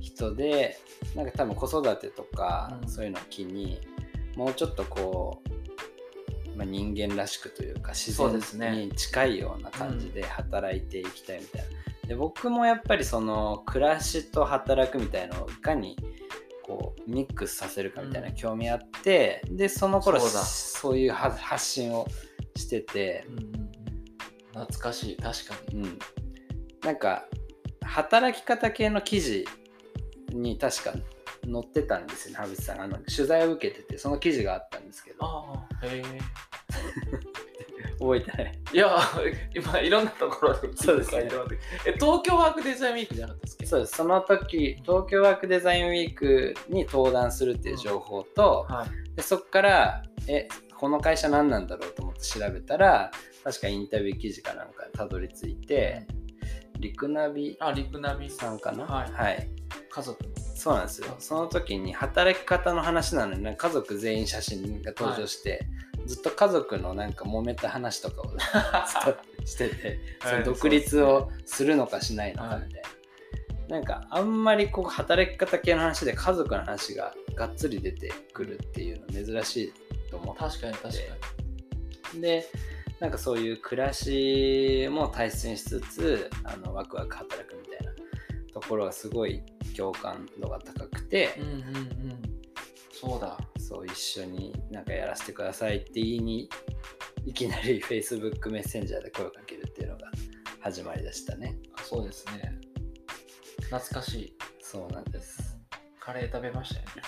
[0.00, 0.76] 人で
[1.14, 3.80] なんか多分子育てとか、うんそういうのを機に
[4.36, 5.50] もうちょっとこう、
[6.60, 8.12] まあ、人間らしくというか自
[8.58, 12.08] 然に近いような感じで働いていきたいみたいな。
[12.08, 15.96] で僕もやっぱりその暮らしと働くみたいのをいかに
[16.66, 18.34] こうミックスさせるかみたいなうん。
[18.34, 20.40] 興味あって、でその頃そうだ。
[20.40, 22.06] そういうは発信を
[22.56, 23.24] してて。
[23.28, 23.70] うん、うんうん。
[24.52, 25.82] 懐かしい、確かに。
[25.82, 25.98] うん、
[26.84, 27.24] なんか
[27.82, 29.46] 働き方系の記事
[30.30, 31.02] に確か載
[31.64, 32.82] ってたんですよね羽淵さん。
[32.82, 35.24] あの取材を受けててその記事があったんですけど。
[35.24, 36.49] ああ、へえ。
[37.98, 38.58] 覚えてない。
[38.72, 38.98] いや、
[39.54, 41.28] 今いろんなところでそうですね。
[41.86, 43.66] え、東京ワークデザインウィークじゃなかったですっけ？
[43.66, 43.96] そうです。
[43.96, 49.16] その時東京ワークデザインウィークに登壇するっていう情報と、はい。
[49.16, 53.10] でそこからえこの会社何なんだろうと思って調べたら
[53.44, 56.06] 確かインタビュー記事かなんかたどり着いて
[56.78, 58.84] リクナビあ、リクナビさんかな？
[58.86, 59.12] はい。
[59.12, 59.50] はい、
[59.90, 60.22] 家族。
[60.24, 60.30] の。
[60.56, 61.16] そうなんですよ。
[61.18, 65.66] その時に働き方の話なのにね家族全員写真が登場して、
[66.10, 68.38] ずっと家族のなんか揉めた話とかをずっ
[69.38, 72.82] としててはいその独立をするのかしないのかみたい
[73.68, 79.72] な、なんかあんまりこう働き方系の話で家族の話ががっつり出てくるっていうの珍しい
[80.10, 80.40] と思って。
[80.40, 80.90] 確かに確か
[82.14, 82.20] に。
[82.20, 82.44] で
[82.98, 87.92] なんかそういう暮らしも大切にしつつあのワクワク働くみたいな
[88.52, 89.42] ところがすごい
[89.76, 92.22] 共感度が高くて、うんうんうん。
[92.92, 93.38] そうだ
[93.70, 96.50] そう一緒になんかやらせてくださいって言いに
[97.24, 100.10] いきなり Facebook メッセンジャーで声をかけるっていうのが
[100.60, 101.56] 始まりでしたね。
[101.78, 102.58] あそうですね。
[103.70, 104.34] 懐かしい。
[104.60, 105.56] そうなんです。
[106.00, 107.02] カレー食べましたよね。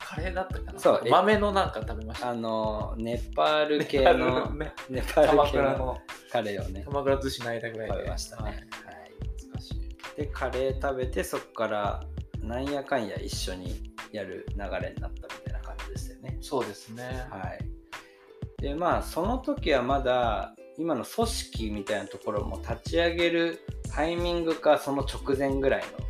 [0.00, 0.78] カレーだったかな。
[0.80, 2.30] そうえ豆のなんか食べました。
[2.30, 4.72] あのネパール系のね。
[4.90, 5.98] ネパー鎌ル系の
[6.32, 7.94] カレーをね鎌倉寿司の間ぐらいで。
[7.94, 8.52] 食べましたね、はい。
[8.54, 8.64] はい。
[9.36, 10.16] 懐かしい。
[10.16, 12.00] でカレー食べてそこから
[12.42, 16.07] なんやかんや一緒にやる流れになったみたいな感じでした。
[16.07, 16.38] よね。
[16.40, 17.26] そうですね。
[17.30, 23.60] はい、でまあその時はまだ今の組織みたいなところも立ち上げる
[23.90, 26.08] タイミングかその直前ぐらいの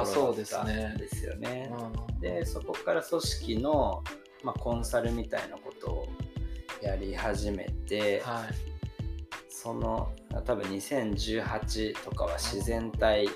[0.00, 0.96] あそうですね。
[0.98, 1.70] ですよね。
[1.72, 2.20] うん。
[2.20, 4.02] でそこから組織の、
[4.42, 6.08] まあ、コンサルみたいなことを
[6.82, 8.68] やり始めて、はい。
[9.48, 10.12] その
[10.44, 13.26] 多分2018とかは自然体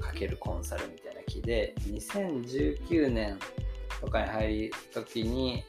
[0.00, 3.38] かけるコンサルみたいな期で2019年
[4.00, 5.64] とかに入り時に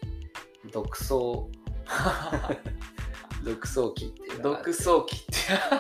[0.72, 1.50] 独創。
[3.44, 4.72] 独創期っていうのがあって。
[4.72, 5.34] 独創期って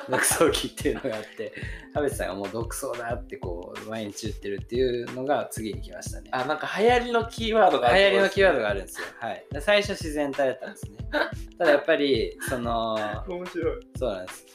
[0.09, 1.53] 独創期っていうのがあって。
[1.93, 6.29] 田淵さんがもう独創だってこう毎日言ってるっていうのが次に来ましたね。
[6.31, 9.07] あなんか流行りのキーワードがあ流る行りのキーワードがあるんですよ。
[9.19, 9.45] はい。
[9.51, 10.97] で最初自然体だったんですね。
[11.57, 12.95] ただやっぱりその
[13.27, 13.87] 面白い。
[13.97, 14.45] そうなんです。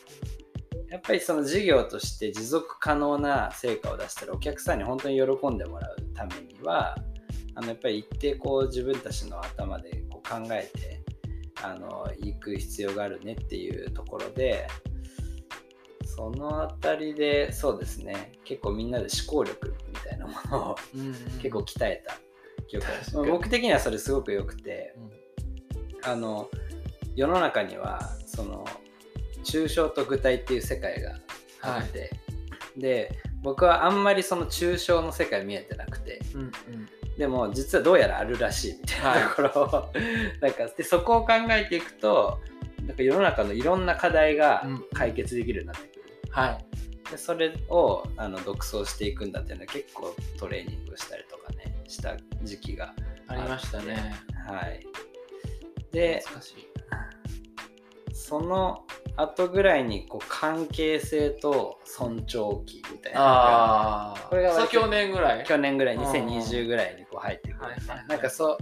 [0.91, 6.95] やっぱりその事業として持続可能な成果を出したらお客さんに本当に喜んでもらうためには
[7.55, 11.03] あのやっぱり一定こう自分たちの頭でこう考えて
[11.63, 14.67] あの行く必要があるねっていうところで
[16.05, 18.33] そのあたりでそうですね。
[18.45, 20.77] 結構みんなで思考力みたいなものを
[21.43, 22.17] 結構鍛えた
[22.69, 23.31] 記憶。
[23.31, 26.11] 僕的にはそれすごく良くてうん。
[26.11, 26.51] あの
[27.17, 28.65] 世の中にはその
[29.45, 31.15] 抽象と具体っていう世界が
[31.63, 32.11] あって、
[32.77, 36.51] で僕はあんまりその抽象の世界見えてなくてうんうん
[37.19, 39.93] でも実はどうやらあるらしいみたいなところを、
[40.43, 42.41] なんかでそこを考えていくと
[42.87, 44.85] なんか世の中のいろんな課題がうん。
[44.93, 47.11] 解決できるようになってくる、はい。
[47.11, 52.95] でそれをあの独走していくんだっていうのは結構トレーニングしたりとかねした時期が
[53.29, 54.15] ありましたね。
[54.49, 54.87] はい。
[55.93, 56.25] で
[58.13, 58.85] その
[59.17, 65.45] 後ぐらいにこう関係性と尊重期みたいなこれが去年ぐらい？
[65.45, 68.07] 去年ぐらいうん2020ぐらいにこう入ってくる、はいはいはい。
[68.09, 68.59] なんかそう。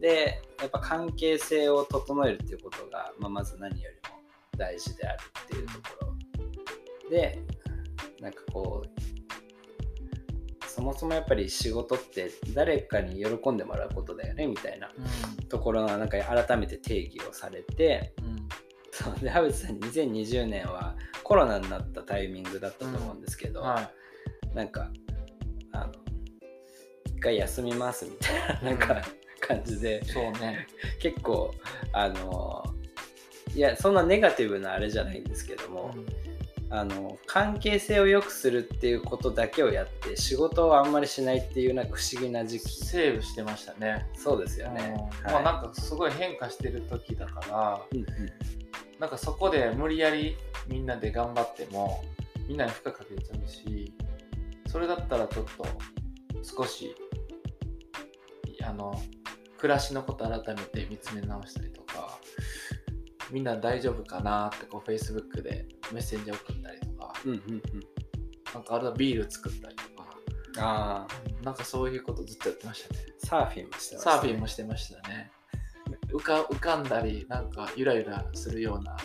[0.00, 4.16] でやっぱ関係性を整えるっていうことが、まあ、まず何よりも
[4.56, 7.10] 大事であるっていうところ。
[7.10, 7.38] で
[8.20, 9.02] なんかこう
[10.66, 14.90] そもそもやっぱり仕事って誰かに喜んでもらうことだよねみたいな
[15.48, 18.26] ところのなんか改めて定義をされてうん。
[18.26, 18.48] うん
[18.94, 19.14] そう。
[19.20, 23.90] で羽淵さん2020年はコロナになったタイミングだったと思うんですけど、は
[24.52, 24.54] い。
[24.54, 24.90] なんか
[25.72, 26.01] あの一
[27.22, 30.02] 回休みますみたいななんか、うん感じで。
[30.04, 30.66] そうね。
[31.00, 31.52] 結構
[31.92, 32.64] あの
[33.54, 35.92] いやそんなネガティブなあれじゃないんですけども、
[36.70, 42.84] あの関係性を良くするっていうことだけをやって仕事をあんまりしないっていうなんか不思議な時期。
[42.84, 44.06] セーブしてましたね。
[44.14, 44.94] そうですよね、
[45.26, 45.32] うん。
[45.32, 48.06] まあなんかすごい変化してる時だからうんうん。
[48.98, 50.36] なんかそこで無理やり
[50.68, 52.04] みんなで頑張っても
[52.46, 53.92] みんなに負荷かけちゃうし
[54.68, 55.66] それだったらちょっと
[56.44, 56.94] 少し
[58.64, 59.00] あの
[59.58, 62.18] 暮らしのこと改めて見つめ直したりとか
[63.30, 67.62] みんな大丈夫かなってこう Facebook でメッセンジャー送ったりとかうんうんうん。
[68.52, 70.02] なんかあれはビール作ったりとか。
[70.58, 73.00] ああなんかそういうことずっとやってましたね。
[73.18, 75.30] サーフィンもしてました、サーフィンもしてましたね。
[76.12, 78.96] 浮か浮かんだりなんかゆらゆらするような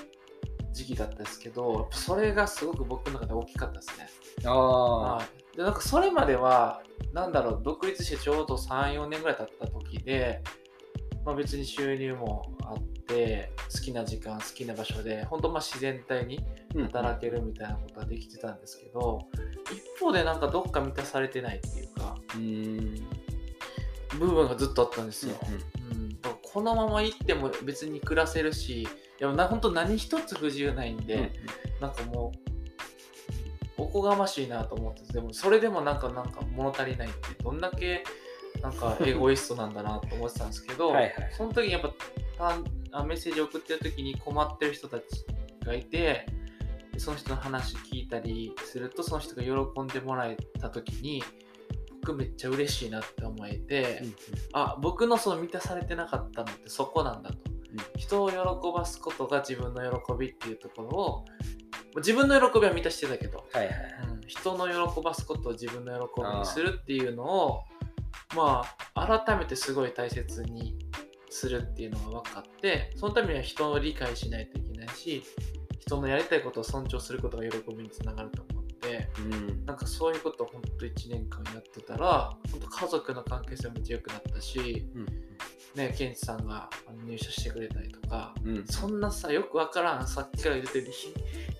[0.73, 4.09] 時期だったですけどそれがすごく僕の中で大きかったですね。
[4.45, 5.25] ああはい、
[5.57, 10.43] でなんかそれまではなんだろう独立してちょうど34年ぐらい経った時で、
[11.25, 16.45] まあ、別に収入もあって好きな時間好きな場所で本当まあ自然体に
[16.91, 19.19] 働けるみたいなことはできてたんですけど、
[19.71, 23.07] 一方でなんかどっか満たされてないっていうかうーん。
[24.19, 28.87] 部分がずっとあったんですよ、うんうん、このまま行っても別に暮らせるしい
[29.19, 31.81] やな本当何一つ不自由ないんで、うん。
[31.81, 32.46] なんかもう
[33.77, 38.03] おこがましいなと思ってでもそれでもなんかなんか物足りないってどんだけ
[38.61, 41.13] なんかエゴイストなんだなと思ってたんですけどはいはい。
[41.31, 41.93] その時にやっぱ
[42.37, 45.03] 単あメッセージを送ってる時に困ってる人たち
[45.63, 46.25] がいて
[46.93, 51.23] でその人の話聞いたりするとその人が喜んでもらえた時に
[52.01, 54.01] 僕めっちゃ嬉しいなって思えて、
[54.53, 57.37] あ僕のその満たされてなかったのってそこなんだと、
[57.97, 58.37] 人を喜
[58.73, 61.25] ばすことが自分の喜びっていうところを
[61.95, 63.75] 自分の喜びは満たしてたけど、はいはい
[64.11, 64.21] うん。
[64.27, 67.63] 人の喜ばすことを自分の喜びにするっていうのを
[68.35, 70.77] まあ改めてすごい大切に
[71.29, 75.23] するっていうのが分かってそのためには人を理解しないといけないし
[75.79, 78.56] 人のやりたいことを尊重することが喜びにつながると思っ
[78.87, 79.65] てうん。
[79.65, 84.85] なんかそういうことを本当1年間やってたら本当家族の関係性も強くなったし、
[85.75, 86.69] ね、ケンチさんが
[87.05, 88.65] 入社してくれたりとかうん。
[88.67, 90.91] そんなさよくわからんさっきから言ってるリ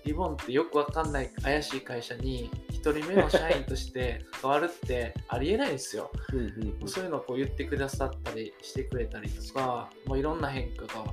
[0.04, 6.10] リボンってよくわかんない怪しい会社に1人目の社員として関わるってありえないんですよ。
[6.32, 11.04] うんうんそういうのをこう言ってくださったりしてくれたりとか、もういろんな変化が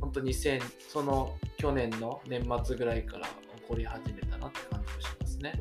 [0.00, 3.32] 本当2000その去年の年末ぐらいから起
[3.68, 5.60] こり始めたなって感じがしますね。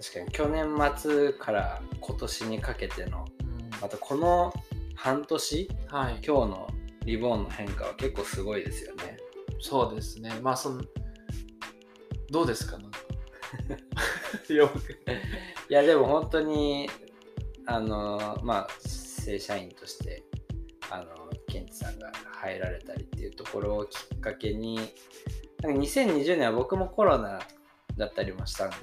[0.00, 3.70] 確かに去年末から今年にかけてのうん。
[3.80, 4.52] またこの
[4.94, 6.68] 半年はい、今日の
[7.04, 9.16] リボンの変化は結構すごいですよね。
[9.60, 10.32] そうですね。
[10.42, 10.82] まあその
[12.30, 12.78] どうですか？
[12.78, 12.98] なんか。
[14.50, 14.94] いや僕い
[15.70, 16.88] やでも本当に
[17.66, 20.22] あのまあ正社員として
[20.90, 24.76] あのケンチさんが入られたりっていうところをきっかけに
[25.62, 27.40] なんか2020年は僕もコロナ
[27.98, 28.76] だったりもしたんで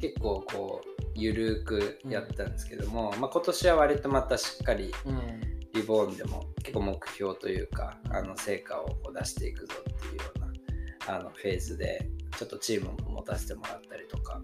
[0.00, 5.54] 結構こうゆるくやったんですけども、まあ、今年は割とまたしっかりうん。
[5.74, 10.38] リボーンでも結構目標というかあの成果をこう出していくぞっていうよう
[11.08, 14.40] なあのフェーズでちょっとチームも持たせてもらったりとか、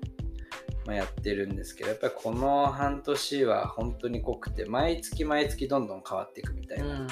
[0.87, 7.07] まあ、やってるんですけどやっぱりこの半年は本当に濃くて毎月毎月どんどん変わっていくみたいな、うん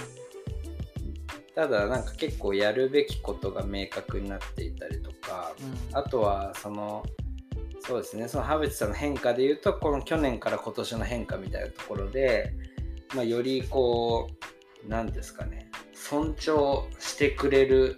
[1.58, 5.56] ただなんか結構やるべきことが明確になっていたりとか
[5.92, 7.04] あとはその
[7.80, 12.52] そうですねそのハブチさんの変化で言うとこの去年から今年の変化みたいなところで、
[13.12, 14.28] まあ、よりこ
[14.86, 17.96] う何ですかね尊重してくれる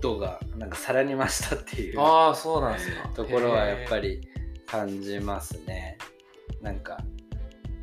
[0.00, 3.08] 度がなんかさらに増したっていうああそうなんですか。
[3.08, 4.20] ところはやっぱり。
[4.20, 4.28] り
[4.66, 5.98] 感じますね
[6.60, 6.98] なんか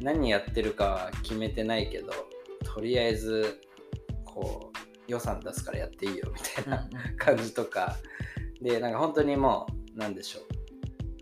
[0.01, 2.11] 何やってるかは決めてないけど
[2.65, 3.61] とりあえず
[4.25, 4.70] こう
[5.11, 7.97] 予算出すからやっていいよみたいな感じとか。
[8.61, 10.43] でなんか本当にもうなんでしょう。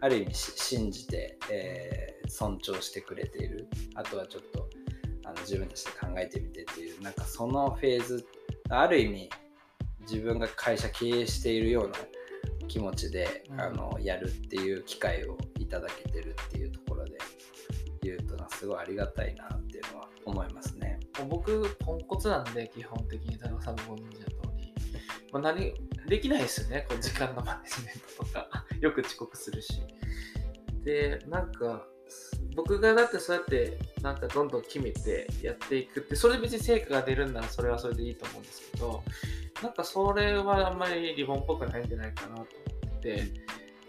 [0.01, 3.67] ある意味し信じて、えー尊重してくれている。
[3.95, 4.69] あとはちょっと
[5.25, 7.01] あの自分たちで考えてみてっていう。
[7.01, 8.23] なんかそのフェーズ
[8.69, 9.29] ある意味
[10.01, 11.95] 自分が会社経営しているような
[12.67, 13.59] 気持ちで、うん。
[13.61, 17.17] あのやるっていう機会をいただけてるっていうところで
[18.03, 20.78] 言うとなすごいありがたいなっていうのは思いますね。
[21.19, 24.27] もう僕ポンコツなんで基本的に田中さんもご存知の通
[24.57, 24.73] り、
[25.31, 25.73] まあ、何
[26.07, 26.85] できないですよね。
[26.89, 28.47] こう時間のマネジメントとか。
[28.79, 29.81] よく遅刻するし。
[30.83, 31.85] でなんか
[32.55, 39.03] 僕がだってそうやってなんかどんどん決めてやっていくってそれで別に成果が出るんならそれはそれでいいと思うんですけど
[39.61, 42.45] なんかそれはあんまりリボンっぽくないんじゃないかなと思
[42.97, 43.23] って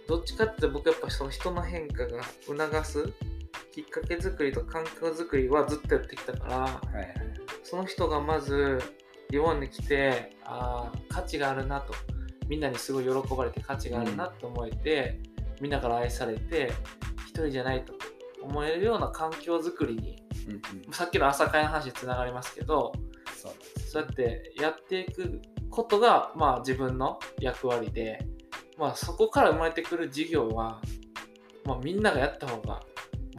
[0.08, 3.12] どっちかって僕やっぱその人の変化が促す
[3.72, 7.14] きっかけ作りと環境作りはずっとやってきたからはいはい。
[7.62, 8.80] その人がまず
[9.30, 11.94] 日本に来てあー価値があるなと。
[12.48, 15.20] みんなにすごい喜ばれて価値があるなと思えて、
[15.60, 16.72] みんなから愛されて
[17.20, 17.94] 一人じゃないと
[18.42, 20.92] 思えるような環境づくりにうんうん。
[20.92, 22.92] さっきの朝会の話につながりますけど
[23.88, 28.18] そうやってやっていくことが、まあ、自分の役割で、
[28.76, 30.80] まあ、そこから生まれてくる事業は、
[31.64, 32.80] まあ、みんながやった方が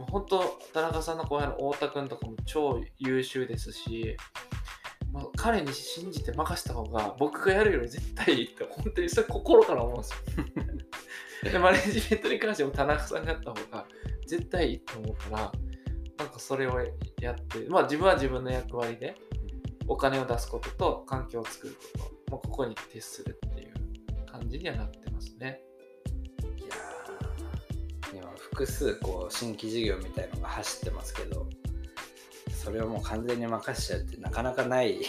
[0.02, 0.42] もう本当
[0.74, 4.16] 田中さんの後輩の太田君とかも超優秀ですし、
[5.12, 10.18] まあ、彼に信じて任せた方が僕がやるより絶対いいって本当にそれ心から思うんですよ。
[11.52, 13.86] でマネジメントに関しても田中さんがやった方が
[14.26, 15.52] 絶対いいと思うから
[16.18, 16.80] なんかそれを
[17.20, 19.16] やってまあ自分は自分の役割で
[19.88, 23.74] お金を出すことと環境を作ること、まあ、ここに徹するっていう
[24.26, 25.60] 感じにはなってますね。
[28.12, 31.46] 今複数こう新規事業みたいのが走ってますけど
[32.52, 35.00] それをもう完全に任せちゃうってなかなかない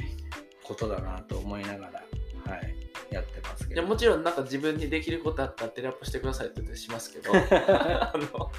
[0.64, 2.02] ことだなと思いながら、
[2.50, 2.74] はい、
[3.10, 3.80] やってますけど。
[3.80, 8.50] いやもちろんなんか自分にできることあったらテレアップしてくださいって言ってしますけど あの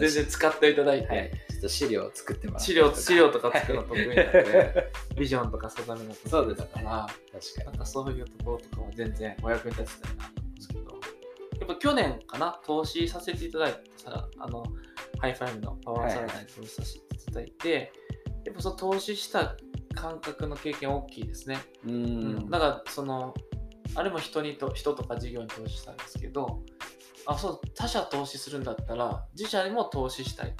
[0.00, 2.66] 全然使っていただいて、はい、ちょっと資料を作ってます。
[2.66, 6.66] 資料資料とか作るの得意なんで ビジョンとか定めのそうですね。
[6.74, 7.06] 得意だから、
[7.40, 10.41] 確かなんかそういうところとかは全然お役に立ちたいなと
[11.64, 14.64] っぱ去年かな、投資させていただいてさ、あの、
[15.18, 17.92] ハイファイブのパワーサラダに投資させていただいて、
[18.44, 19.56] やっぱその投資した
[19.94, 21.58] 感覚の経験大きいですね。
[21.86, 22.36] ううん。
[22.38, 23.34] んだからその
[23.94, 26.62] あれも人にと人とか事業に投資したんですけど
[27.26, 30.56] あそう他社投資するんだったら自社にも投資したい。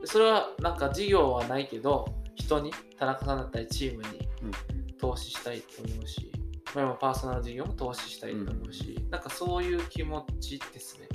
[0.00, 2.04] でそれはなんか事業はないけど
[2.34, 4.28] 人に田中さんだったりチームに
[4.98, 6.30] 投資したいと思うし、
[6.74, 11.08] まあ今パーソナル事業も投資したいと思うし、なんかそういう気持ちですね。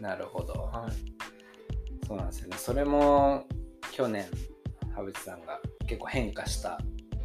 [0.00, 0.52] なるほど。
[0.52, 2.56] はい、そうなんですよね。
[2.56, 3.46] それも
[3.92, 4.26] 去年
[4.94, 6.80] 羽淵さんが結構変化した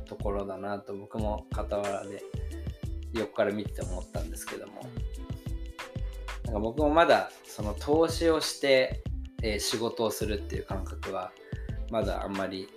[0.05, 2.23] ところだなと僕も傍らで
[3.13, 4.81] 横から見てて思ったんですけども。
[6.45, 9.01] なんか僕もまだその投資をして、
[9.41, 11.31] えー仕事をするっていう感覚は
[11.89, 12.67] まだあんまり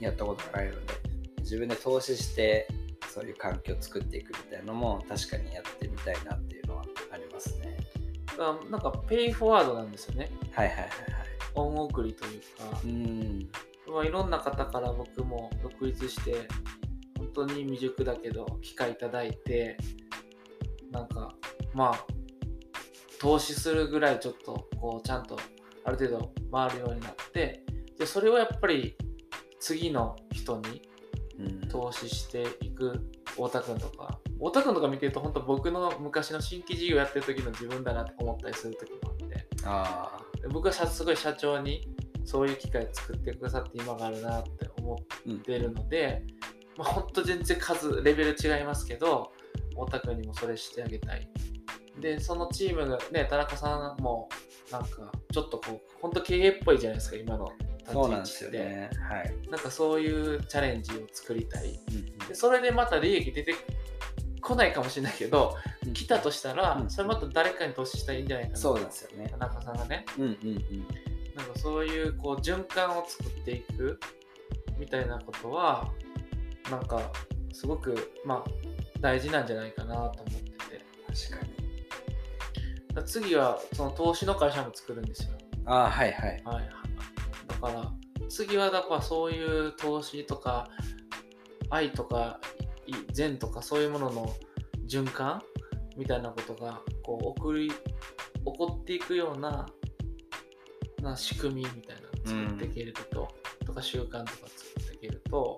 [0.00, 0.94] やったことがないので
[1.40, 2.68] 自分で投資して
[3.08, 7.76] そういう環境を作っていくみたいなのも確かにやってみたいなっていうのはありますね。
[8.70, 10.30] なんかペイフォワードなんですよね。
[10.52, 10.92] はいはいはいはい。
[11.54, 13.50] 恩送りというかう、ん。
[13.92, 16.46] まあ、いろんな方から僕も独立して
[17.16, 19.76] 本当に未熟だけど機会いただいて
[20.92, 21.34] なんか
[21.74, 22.06] まあ
[23.20, 25.38] 投資するぐらいちょっとこうちゃんと
[25.84, 27.64] ある程度回るようになって
[27.98, 28.96] でそれをやっぱり
[29.58, 30.97] 次の人にうん
[31.68, 34.18] 投資していく太田君とか。
[34.38, 39.46] 太田君とか見てると本当僕の昔の新規事業やってる時の自分だなって思ったりする時もあって。
[39.64, 41.88] あで僕はさすごい社長に
[42.24, 46.22] そういう機会作ってくださって今があるなって思ってるので、
[46.76, 49.32] まあ、ほんと全然数レベル違いますけど
[49.70, 51.28] 太田君にもそれしてあげたい。
[52.00, 54.28] でそのチームがね田中さんも
[54.70, 57.48] なんかちょっとこう本当経営っぽいじゃないですか今の
[57.92, 58.90] そうなんですよね。
[59.08, 59.34] はい。
[59.50, 63.54] なんかそういうチャレンジを作りたいうんでそれでまた利益出て
[64.40, 69.36] こないかもしれないけどうん来たとしたら、うんそれまた誰かに投資したらいいんじゃないかなそうなんですよね田。
[69.36, 70.86] 中さんがねうんうんうん。
[71.34, 74.00] なんかそういうこう循環を作っていく
[74.78, 75.90] みたいなことは
[76.70, 77.00] なんか
[77.52, 78.50] すごくまあ
[79.00, 80.84] 大事なんじゃないかなと思ってて
[81.30, 81.58] 確かに。
[83.06, 85.30] 次はその投資の会社も作るんですよ、
[85.66, 86.42] ああ、はいはい。
[86.44, 86.72] はい、だ
[87.58, 87.92] から
[88.28, 90.68] 次はだからそういう投資とか
[91.70, 92.40] 愛とか
[92.86, 94.34] い善とかそういうものの
[94.88, 95.42] 循環
[95.96, 97.74] みたいなことがこう送り起
[98.44, 99.66] こっていくような
[101.02, 103.28] な仕組みみたいなの作っていけると、
[103.64, 105.56] とか習慣とか作っていけると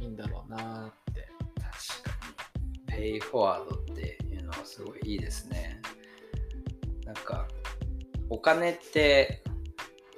[0.00, 1.28] いいんだろうなって
[1.60, 2.16] 確か
[2.88, 2.96] に。
[2.96, 5.80] ペイフォワードっていうのはすごいいいですね。
[7.04, 7.46] なんか、
[8.30, 9.44] お金って、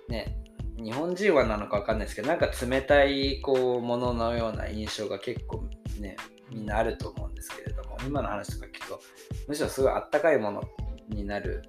[0.09, 0.38] ね、
[0.83, 5.65] 日本人はなのかわかんないですけど、なんか冷たいこうもののような印象が結構
[6.01, 6.17] ね、
[6.51, 9.01] みんなあると思うんですけれども、今の話とか聞くと、
[9.49, 10.63] むしろすごいあったかいもの
[11.09, 11.63] になる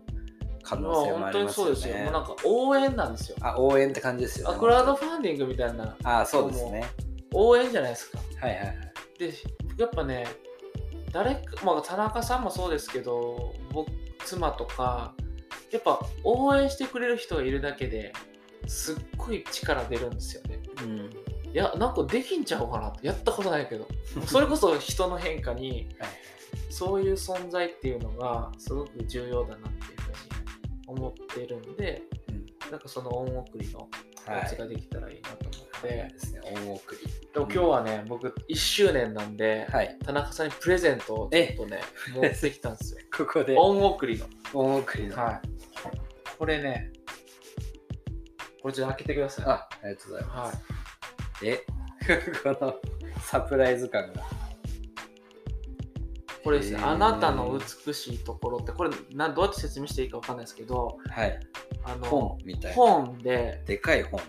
[0.64, 2.12] 可能性もありますよそうですよもうね。
[2.12, 4.56] なんか応援なんですよあ、応援って感じですよね。
[4.56, 6.86] あクラウドファンディングみたいなあ、そうですね。
[7.34, 8.76] 応援じゃないですかはいはいはい。
[9.18, 9.34] で
[9.78, 10.28] やっぱね
[11.12, 13.90] 誰か、まあ、田中さんもそうですけど僕
[14.24, 15.14] 妻とか
[15.72, 18.14] やっぱ応援してくれる人がいるだけで
[18.70, 20.60] すっごい力出るんですよね。
[20.84, 21.10] うん。
[21.52, 23.08] いやなんかできんちゃうかなって。
[23.08, 23.88] やったことないけど。
[24.28, 26.10] それこそ人の変化にはい。
[26.70, 30.18] そういう存在っていうのがすごく重要だなっていうふうに
[30.88, 32.72] 思っているんでうん。
[32.72, 33.90] なんかその恩送りの
[34.28, 36.14] やつができたらいいなと思って、はい。
[36.14, 37.08] ですね、恩送り。
[37.34, 39.98] でも今日はね僕1周年なんで、はい。
[40.06, 41.82] 田中さんにプレゼントをちょっとね
[42.14, 43.02] 持ってきたんですよ。
[43.18, 43.58] ここで。
[43.58, 44.28] 恩送りの。
[44.54, 45.16] 恩送りの。
[45.18, 45.42] はい。
[46.38, 46.94] これね
[48.62, 51.46] これちょっと開けてくださいあ、ありがとうございまはいす。
[51.46, 51.66] え、
[52.44, 52.76] この
[53.22, 54.24] サプライズ感が。
[56.44, 61.40] これですね、あなたの美しいところって、これなんどうやって説明していいかわかんないですけど、はい。
[61.84, 62.76] あの本みたいな。
[62.76, 64.22] 本で、でかい本。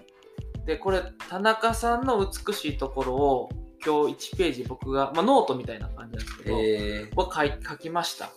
[0.67, 3.49] で、これ、田中さんの美しいところを
[3.85, 7.15] 今日1ページ僕が、まあ、ノートみたいな感じなんですけど、えー。
[7.15, 8.31] 僕書い書きました。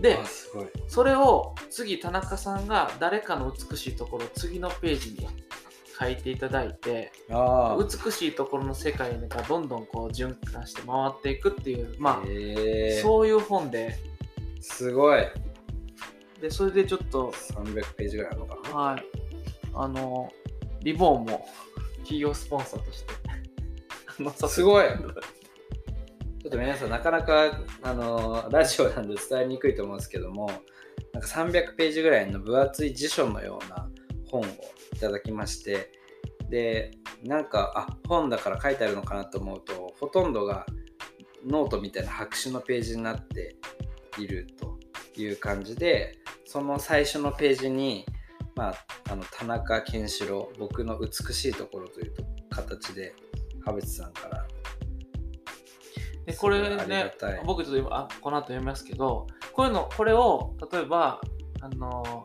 [0.00, 0.18] で。
[0.88, 5.28] それを次、田中さんが誰かの美しいところを次のページに
[5.98, 7.78] 書いていただいて、ああ。
[7.78, 13.96] 美しいところの世界がどんどんこう循環して回っていくっていう、まあ、えー、そういう本で、
[14.60, 15.22] すごい。
[16.40, 18.76] で、それでちょっと、300ページぐらいあるのかな。
[18.76, 19.04] はい。
[19.74, 20.30] あの、
[20.82, 21.46] リボンも
[21.98, 23.14] 企業スポンサーとして。
[24.48, 24.86] すごい
[26.46, 30.48] ちょっと皆さん、なかなか、あの、ラジオなんで伝えにくいと思うんですけども、
[31.12, 33.88] なんか300ページぐらいの分厚い辞書のような
[34.30, 35.90] 本をいただきまして、
[36.48, 36.92] で、
[37.24, 40.66] なんか、あ、本だから書いてあるのかなと思うと、ほとんどが
[41.44, 43.56] ノートみたいな白紙のページになって
[44.16, 44.78] いると
[45.20, 48.06] いう感じで、その最初のページに、
[48.54, 48.74] まあ、
[49.10, 53.14] あの田中健志郎僕の美しいところというと形で
[53.64, 54.46] 羽淵さんから
[56.26, 57.12] でこれね
[57.44, 61.20] 僕ちょっと今あこの後読みますけどこういうのこれを例えば
[61.60, 62.24] あの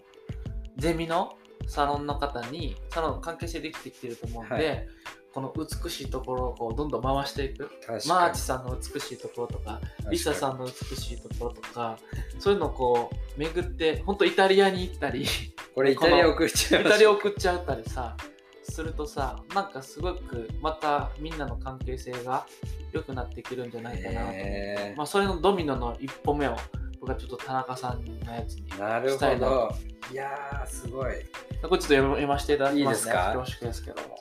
[0.78, 1.38] ゼミの
[1.68, 4.88] サロンの方にサロン関係性できてきてると思うんで、はい。
[5.34, 7.70] この美しいところをこうどんどん回していく。
[8.08, 9.80] マーチさんの美しいところとか
[10.10, 11.98] リサさんの美しいところとか
[12.40, 15.26] そういうのをこう巡って本当イタリアに行ったりイ
[15.74, 18.18] これイタリア送っちゃいまタリア送っちゃったりさ
[18.64, 22.46] するとさなんかすごくまたみんなの関係性が
[22.92, 24.22] 良くなってくるんじゃないかなと。
[24.22, 24.98] 思って、へー。
[24.98, 26.56] まあ、それのドミノの一歩目を
[27.00, 29.68] 僕はちょっと田中さんのやつになるしたいなほど
[30.08, 30.14] と。
[30.14, 31.14] いやーすごい。
[31.14, 34.18] これちょっと読読ませていただきますねいいですか恐縮ですけども。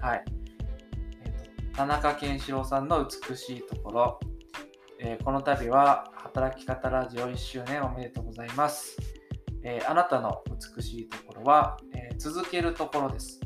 [0.00, 0.24] はい。
[1.24, 4.20] えーと田中健志郎さんの美しいところ、
[4.98, 8.96] えーこの度は働き方ラジオ1周年おめでとうございます。
[9.62, 10.42] えーあなたの
[10.76, 13.40] 美しいところは、えー続けるところです。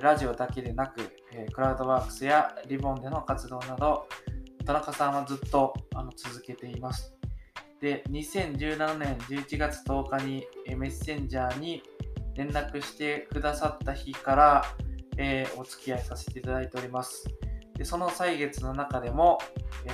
[0.00, 1.12] ラジオだけでなく、
[1.52, 4.08] クラウドワークスやリボンでの活動など、
[4.64, 7.14] 田中さんはずっとあの続けています。
[7.80, 11.82] で、2017年11月10日にメッセンジャーに
[12.34, 14.64] 連絡してくださった日から、
[15.16, 17.24] えーお付き合いさせていただいております。
[17.76, 19.38] でその歳月の中でも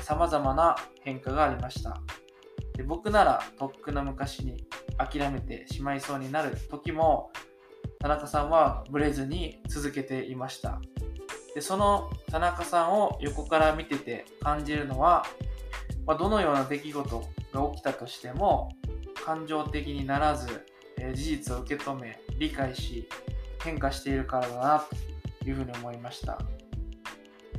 [0.03, 2.01] さまざまな変化がありました
[2.76, 2.82] で。
[2.82, 4.66] 僕ならとっくの昔に
[4.98, 7.30] 諦めてしまいそうになる時も
[8.01, 10.80] 田中さんはブレずに続けていました。
[11.55, 15.24] でその田中さんを横から見てて感じるのは、
[16.07, 18.70] まあどのような出来事が起きたとしても
[19.24, 20.66] 感情的にならず、
[20.98, 23.09] えー事実を受け止め理解し
[23.62, 24.84] 変化しているからだな
[25.42, 26.38] というふうに思いました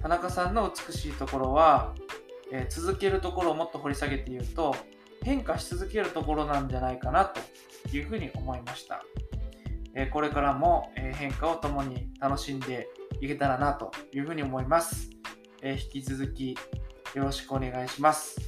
[0.01, 1.93] 田中さんの美しいところは、
[2.51, 4.75] えー続けるところをもっと掘り下げて言うと
[5.21, 7.39] 変化し続けるところなんじゃないかなと
[7.95, 9.03] いうふうに思いました、
[9.95, 12.89] えーこれからも、えー変化を共に楽しんで
[13.19, 15.09] いけたらなというふうに思います、
[15.61, 16.57] えー引き続き
[17.13, 18.39] よろしくお願いします、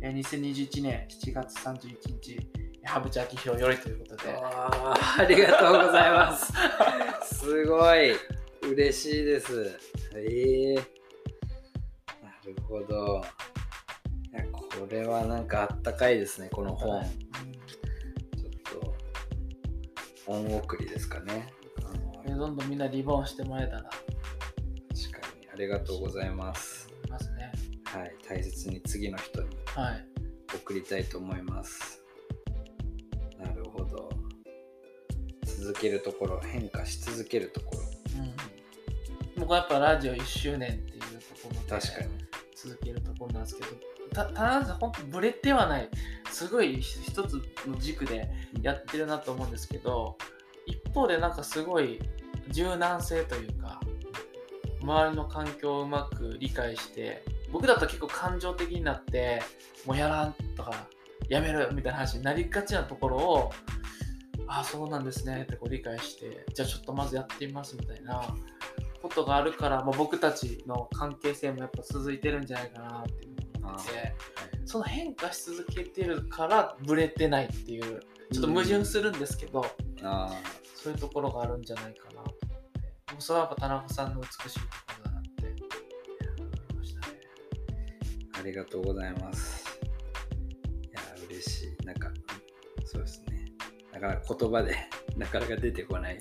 [0.00, 2.50] えー2021年7月31日
[2.84, 6.52] 羽淵明宏よりということでありがとうございます。
[7.36, 8.12] すごい
[8.62, 9.76] 嬉しいです。
[10.14, 10.82] ええな
[12.44, 13.22] るほど。
[14.78, 17.02] これはなんかあったかいですね、この本。
[20.26, 21.52] 恩送りですかね。
[21.84, 26.88] あのでどんどんみんなリボンしてもらえたら確かに、ありがとうございます。
[27.08, 27.52] ますね。
[27.84, 30.06] はい、大切に次の人にはい。
[30.54, 32.02] 送りたいと思います。
[33.38, 34.10] なるほど。
[35.44, 37.80] 続けるところ、変化し続けるところ。
[38.22, 39.40] うん。
[39.40, 41.06] 僕はやっぱラジオ1周年っていうと
[41.42, 42.08] ころで確かに。
[42.54, 43.68] 続けるところなんですけど、
[44.16, 45.90] たただ本当ブレてはない、
[46.30, 47.34] すごい一つ
[47.66, 48.30] の軸で
[48.62, 50.16] やってるなと思うんですけど、
[50.64, 52.00] 一方でなんかすごい
[52.48, 53.80] 柔軟性というか、
[54.80, 59.42] 周りの環境をうまく理解して、僕だと結構感情的になって、
[59.84, 60.88] もうやらんとか、
[61.28, 63.52] やめるみたいな話になりがちなところを、
[64.48, 68.22] ああ、そうなんですねってこう理解して、じゃあちょっとまずやってみますみたいな
[69.02, 73.35] ことがあるから、まあ、僕たちの関係性もやっぱ続いてるんじゃないかなっていう
[73.66, 74.14] ふうに思ってて、
[74.64, 78.00] その変化し続けてるからブレてないっていう、
[78.32, 79.64] ちょっと矛盾するんですけど、
[80.02, 80.30] あ
[80.74, 82.36] そういうところがあるんじゃないかなと思って、
[83.12, 84.66] 僕それはやっぱ田中さんの美しいとこ
[84.98, 87.06] ろだなって思いましたね。
[88.34, 89.64] あ、ありがとうございます。
[90.82, 91.86] いや、嬉しい。
[91.86, 92.10] なんか、
[92.84, 93.44] そうですね。
[93.92, 94.76] なかなか言葉で
[95.16, 96.20] なかなか出てこない。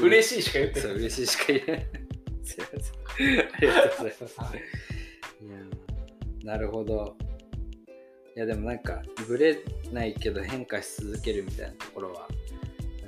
[0.00, 1.00] 嬉しいしか言ってそう、ない。
[1.00, 1.86] 嬉しいしか言えない。
[2.44, 3.40] すいません。
[3.54, 4.40] ありがとうございます。
[4.40, 4.62] はい
[5.40, 5.77] いやー
[6.48, 7.14] なるほど。
[8.34, 9.58] いやでもなんかブレ
[9.92, 12.26] ないけど変化し続けるみたいなところは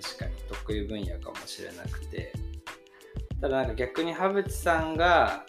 [0.03, 2.35] 確かに得意分野かもしれなくて。
[3.41, 5.47] ただなんか逆に羽淵さんが、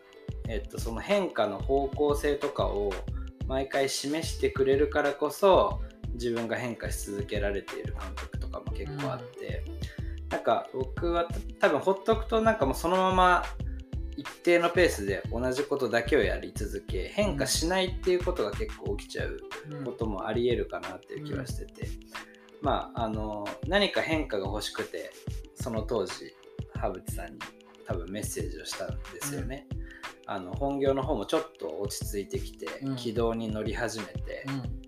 [0.48, 2.94] えっと、その変化の方向性とかを
[3.46, 5.82] 毎回示してくれるからこそ
[6.14, 9.66] 自分が変化し続けられている感覚とかも結構あって、
[10.30, 11.28] なんか僕は
[11.60, 13.44] 多分ほっとくとなんかもうそのまま
[14.22, 19.40] 一定のペースで同じことだけをやり続け変化しないっていうことが結構起きちゃう
[19.72, 19.84] うん。
[19.84, 21.88] こともありえるかなっていう気はしてて、
[22.62, 25.12] まああの何か変化が欲しくて
[25.56, 26.34] その当時
[26.76, 27.40] 羽淵さんに
[27.88, 29.68] 多分メッセージをしたんですよね。
[30.28, 32.96] あの本業の方もちょっと落ち着いてきて、うん。
[32.96, 34.82] 軌道に乗り始めて、うん。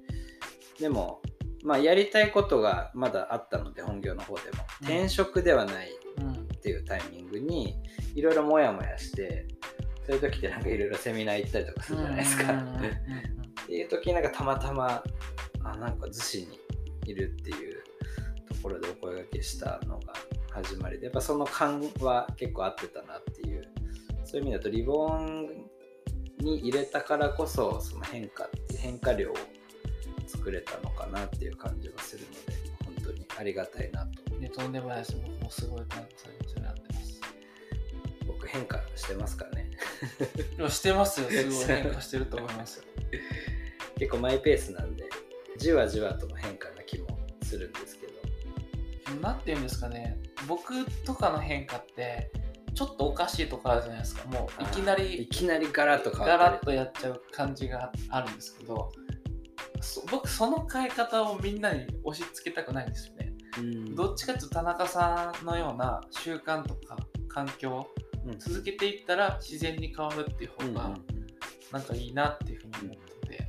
[0.80, 1.22] でも、
[1.64, 4.88] まあ、やりたいことがまだあったので本業の方でも、うん。
[4.88, 5.90] 転職ではない。
[6.18, 7.76] うんっていうタイミングに
[8.16, 9.46] いろいろモヤモヤして
[10.08, 12.54] そういう時ってなんかいろいろセミナー行ったりとかするじゃないですか。
[12.54, 15.04] っていう時なんかたまたま
[15.66, 16.60] あなんか逗子に
[17.06, 17.84] いるっていう
[18.48, 20.14] ところでお声掛けしたのが
[20.52, 23.68] 始まりでやっぱその感は結構合ってたなっていう
[24.24, 25.50] そういう意味だとリボン
[26.40, 29.36] に入れたからこそその変化って変化量を
[30.28, 32.63] 作れたのかなっていう感じはするので本
[33.04, 35.16] 当にありがたいなとね、とんでもないです。
[35.16, 37.22] 僕もすごい感謝になってます。
[38.28, 39.72] 僕変化してますからね
[40.70, 41.30] してますよ。
[41.30, 42.86] すごい変化してると思いますよ。
[43.98, 45.08] 結構マイペースなんで
[45.58, 48.14] じわじわとの変化な気もするんですけど
[49.22, 52.32] なんていうんですかね、僕とかの変化って、
[52.74, 54.26] ちょっとおかしいとこあるじゃないですか。
[54.26, 59.03] もういきなあーいりきなりガラッとガラッとやっちゃう感じがあるんですけど、そ
[60.10, 63.34] 僕その変え方をみんなに押し付けたくないんですよね。
[63.58, 63.96] り、うん。
[63.96, 67.88] どっちかっていうと田中さんのような習慣とか環境
[68.26, 68.40] うん。
[68.40, 70.98] 続けていったら自然に変わるっていううん方が
[71.72, 73.48] なんかいいなっていうふうに思ってて、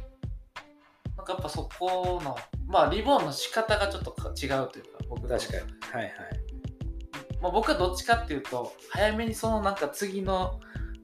[1.17, 5.29] なんかやっぱそこのまあリボンの仕方がちょっとか違うというか僕と。
[5.29, 5.63] 確かに。
[5.93, 6.13] はいはい。
[7.41, 10.59] まあ、僕はどっちかっていうと早めにそのなんか次の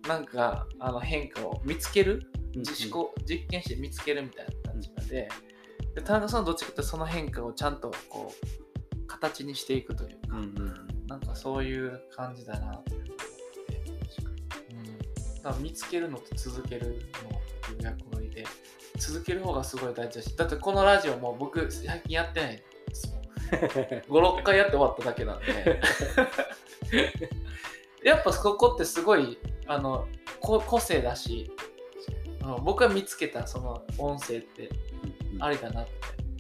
[0.09, 2.93] なんかあの変化を見つける自己
[3.29, 4.53] 実験して見つけるみたいな
[5.11, 5.29] で
[5.95, 12.73] で田中さんはどっちかってその変化をちゃんとこう形にしていくというか、うんうんなんかそういう感じだな。
[12.77, 13.19] というふうに思
[15.49, 18.47] って、うん、見つけるのと続けるのっていう役割で
[18.97, 23.21] 続ける方がすごい大事だしだってこのラジオも僕最近やってないですもん。
[24.39, 25.81] 56回やって終わっただけなんで。
[28.05, 29.37] やっぱここってすごい
[29.67, 30.07] あの
[30.41, 31.51] こ個性だし
[32.41, 34.90] あの僕が見つけたその音声ってうん
[35.41, 35.93] ありだなって。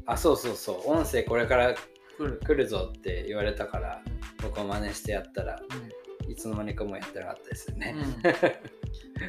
[0.06, 0.90] あそうそうそう。
[0.90, 1.74] 音声これから
[2.16, 4.02] くる、来るぞって言われたから
[4.42, 6.00] 僕も真似してやったらうん。
[6.30, 8.50] いつの間にかもうやってなかったですよね、うん、 だか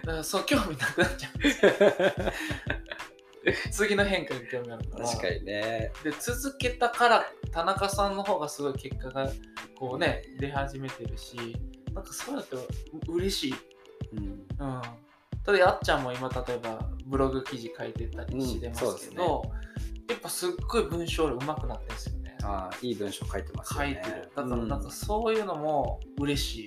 [0.06, 1.42] らそう興味なくなっちゃう
[3.72, 5.08] 次の変化に興味あるから。
[5.08, 5.92] 確かにね。
[6.04, 9.32] で続けたから田中さんの方がすごい結果が
[9.76, 11.58] こうね出始めてるし
[11.94, 12.56] なんかそうやって
[13.08, 13.56] 嬉しい、
[14.14, 14.24] うん。
[14.24, 14.82] うん、
[15.44, 19.44] ただやっちゃんも今例えばブログ記事書いてたりしてますけど、
[20.10, 22.38] やっぱすっごい文章量上手くなってるんですよね。
[22.44, 24.02] ああいい文章書いてますよね。
[24.04, 24.32] 書いてる。
[24.36, 26.66] だからなんかそういうのも嬉しい、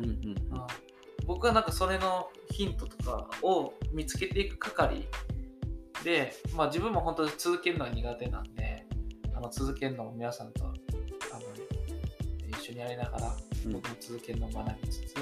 [0.00, 0.18] うんうんうん。
[0.18, 0.36] うん。
[1.26, 5.08] 僕はなんかそれのヒントとかを見つけていく係
[6.04, 8.86] で、まあ、自分も本当に続けるのが苦手なんで
[9.34, 10.74] あの続けるのを皆さんとあの
[12.48, 13.36] 一緒にやりながら
[13.66, 13.72] うん。
[13.72, 15.14] 僕も続けるのを学びつつ、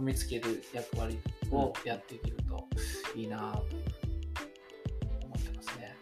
[0.00, 1.18] 見つける役割
[1.50, 2.66] をやっていけると
[3.16, 3.82] いいなという
[5.02, 5.96] ふうに思ってますね。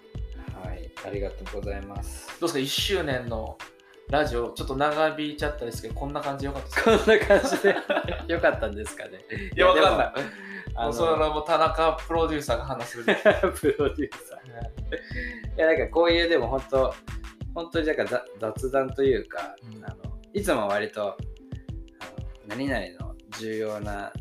[0.65, 0.91] はい。
[1.07, 2.29] ありがとうございます。
[2.41, 3.57] どうですか？1周年の
[4.09, 6.91] ラジオちょっと長引いちゃったですけどこんな感じでよかったですか？
[6.99, 7.77] こんな感じで
[8.35, 9.21] よかったんですかね？
[9.57, 10.07] いやわかんない。
[10.09, 10.13] い
[10.79, 13.05] あのもうそれはもう田中プロデューサーが話する。
[13.55, 15.57] プロデューサー。
[15.57, 15.59] い。
[15.59, 16.95] やなんかこういうでも本当
[17.55, 19.85] 本当になんかざ雑談というか、うん。
[19.85, 19.97] あの
[20.35, 21.17] いつも割と
[22.47, 24.13] 何々の重要な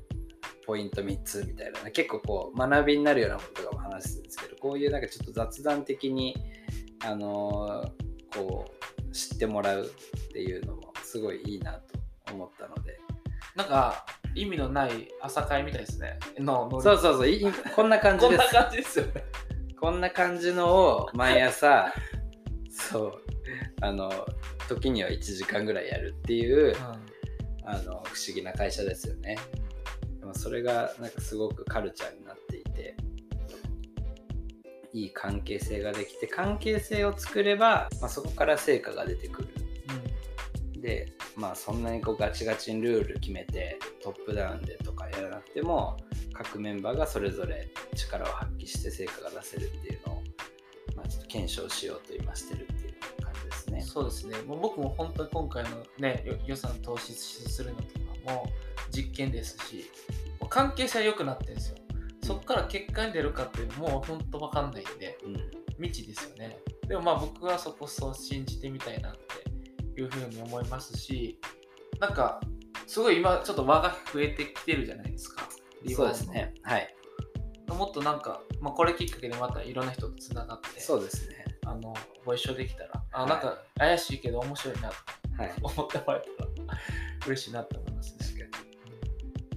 [0.65, 1.83] ポイント3つみたいな。
[1.83, 6.35] ね結構こう学びになるようなこととかも話すんですけどこういうなんかちょっと雑談的に
[7.03, 7.91] あの
[8.33, 8.65] こ
[9.09, 12.99] う知ってもらうっていうのもすごいいいなと思ったので。
[13.55, 14.05] なんか
[14.35, 16.19] 意味のない朝会みたいですね。
[16.37, 17.27] ののそうそうそう。
[17.27, 19.23] いいこんな感じ こんなです感じですよね。
[19.79, 21.93] こんな感じのを毎朝
[22.69, 23.21] そう
[23.81, 24.11] あの
[24.67, 26.75] 時には1時間ぐらいやるっていう
[27.63, 29.37] あの不思議な会社ですよね
[30.25, 32.97] でもそれがなんかすごくカルチャーになっていて
[34.91, 39.49] いい関係性ができて関係性を作れば、まあ、そこから成果が出てくる
[40.81, 45.97] でまあそんなにこうガチガチにルール決めてトップダウンでとかやらなくても
[46.33, 50.23] 各メンバーがそれぞれ力を発揮して成果が出せるっていうのを、
[50.95, 53.81] まあ、ちょっと検証しようと今してるっていう感じですね。
[53.81, 54.37] そうですね。
[54.47, 55.69] もう僕も本当に今回の
[55.99, 57.83] ねよ予算投資するのと
[58.29, 58.47] かも
[58.95, 59.89] 実験ですし、
[60.49, 61.77] 関係性は良くなってるんですよ。
[62.23, 65.35] そこから結果に出るかっていうのも本当わかんないんでうん
[65.83, 66.57] 未知ですよね。
[66.87, 69.15] でもまあ僕はそこそう信じてみたいなっ
[69.93, 71.39] ていうふうに思いますし、
[71.99, 72.39] なんか
[72.87, 75.47] すごい今ちょっと輪が増えてきてるじゃないですか。
[75.93, 76.53] そうですね。
[76.63, 76.95] はい。
[77.67, 81.45] もっとなんか、まあ、これきっかけでまたいろんな人とつながってそうですね。
[81.65, 81.93] あの
[82.23, 84.95] ご一緒できたらあはいなんか怪しいけど面白いなと
[85.37, 85.53] はい。
[85.61, 86.79] 思ってもらえたら
[87.27, 88.34] 嬉しいなと思いますね。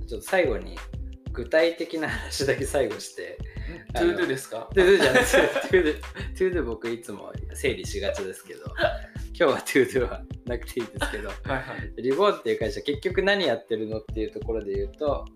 [0.09, 0.76] ちょっと最後に
[1.32, 3.38] 具体的な話だけ最後して。
[3.92, 4.68] to do ですか？
[4.74, 5.42] to do じゃないですよ。
[5.42, 8.64] ト to do、to do 僕いつも整理しがちですけど、
[9.34, 11.61] 今日は to do はなくていいですけど、はいは
[11.98, 12.02] い。
[12.02, 15.26] reborn っていう会社結局何やってるのっていうところで言うと、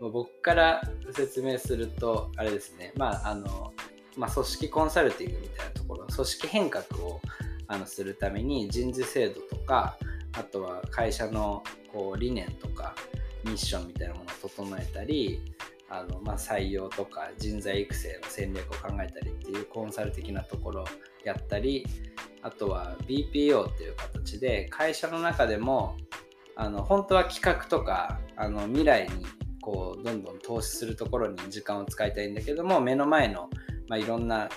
[0.00, 0.82] 僕から
[1.12, 3.72] 説明するとあれですねまああの、
[4.16, 7.20] まあ、組織コンサルティングみたいなところ組織変革を
[7.68, 9.96] あのするために人事制度とか
[10.34, 11.62] あとは会社の
[11.92, 12.94] こう理念とか
[13.46, 15.40] ミッションみたいなものを整えたり
[15.88, 20.84] あの、まあ、採用とか人材育成の戦略を考えたりっていうコンサル的なところ
[21.24, 21.86] やったり
[22.42, 25.96] あとは BPO っていう形で会社の中でも
[26.56, 29.26] あの本当は企画とかあの未来に
[29.60, 33.50] こうどんどん投資するところに時間を使いたいんだけども目の前の、
[33.88, 34.48] まあ、いろんな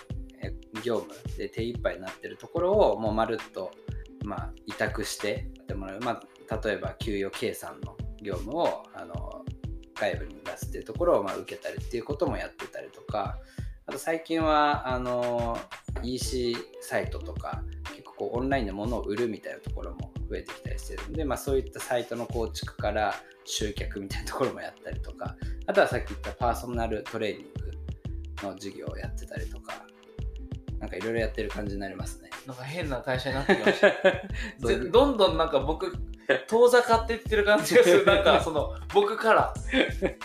[0.84, 3.72] 業務で手一杯になってるところをもうまるっと、
[4.24, 9.46] まあ、委託してやってもらう、まあ、例えば給与計算の業務をあの
[9.96, 13.38] 外部に出すっていうところをまあ受けたりっていうこともやってたりとか
[13.86, 15.58] あと最近はあの
[16.04, 17.64] EC サイトとか
[17.96, 23.16] 結構こうオンラインで物を売るみたいなところも増えてきたりしてるんで、まあ、そういったサイトの構築から
[23.46, 29.86] 集客みたいなところもやったりとかあとはさっき言ったパーソナルトレーニングの授業をやってたりとか
[30.80, 32.30] なんかいろいろやってる感じになりますね。
[32.48, 33.92] なんか変な会社になってきました
[34.92, 35.94] どんどんなんか僕
[36.48, 38.06] 遠ざかっていってる感じがする。
[38.08, 39.54] なんかその僕から。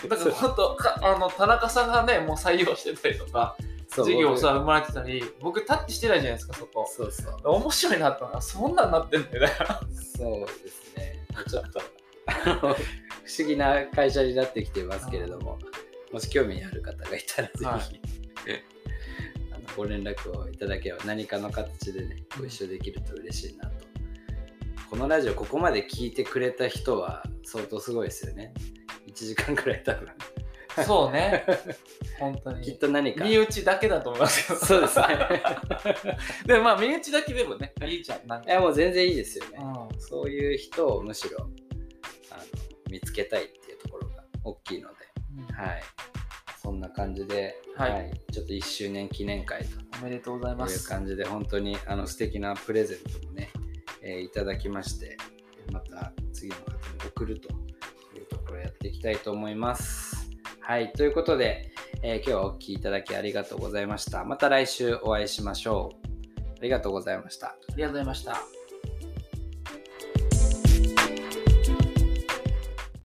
[0.09, 3.55] なんか本当あの田中さんがねもう採用してたりとか
[3.89, 6.87] 授業さ生まれてたり僕タッチしてないじゃないですかそこ。
[6.89, 7.35] そうそう。
[7.43, 9.51] 面白いなったなそんなんなってんだよね
[10.17, 11.25] そうですね。
[11.49, 11.81] ちょっと。
[13.25, 15.59] 不思議な会社になってきてますけれども
[16.11, 17.81] もし興味ある方がいたらぜひ、はい、
[19.51, 23.84] あのご連絡をいただければ何かの形でねご一緒できると嬉しいなと
[24.89, 28.53] このラジオここまで聞いてくれた人は相当すごいですよね。
[29.07, 30.09] 1時間くらい多分。
[30.85, 31.45] そうね。
[32.19, 32.63] 本当に。
[32.63, 33.25] きっと何か。
[33.25, 35.07] 身内だけだと思いますけどそうですね。
[36.45, 37.95] でもまあ身内だけでもねい。
[37.95, 41.49] いじゃんなんいやもう全然いいですよね、うん、そういう人をむしろ
[42.29, 42.43] あの
[42.89, 44.95] 見つけたいっていうところが大きいので、
[45.49, 45.83] うん、はい。
[46.61, 49.77] そんな感じで、はい、はい、ちょっと1周年記念会と。
[50.01, 50.83] おめでとうございます。
[50.83, 53.49] いう感じで本当にあの素敵なプレゼントもね
[54.05, 55.17] えー、いただきまして、
[55.71, 56.67] また次の方に
[57.07, 57.49] 送ると
[58.15, 60.29] いうところをやっていきたいと思います。
[60.61, 61.71] はい、ということで、
[62.03, 64.23] えー、今日はお聴きいただきありがとうございました。
[64.23, 66.07] また来週お会いしましょう。
[66.59, 67.47] ありがとうございました。
[67.47, 68.64] ありがとうございました。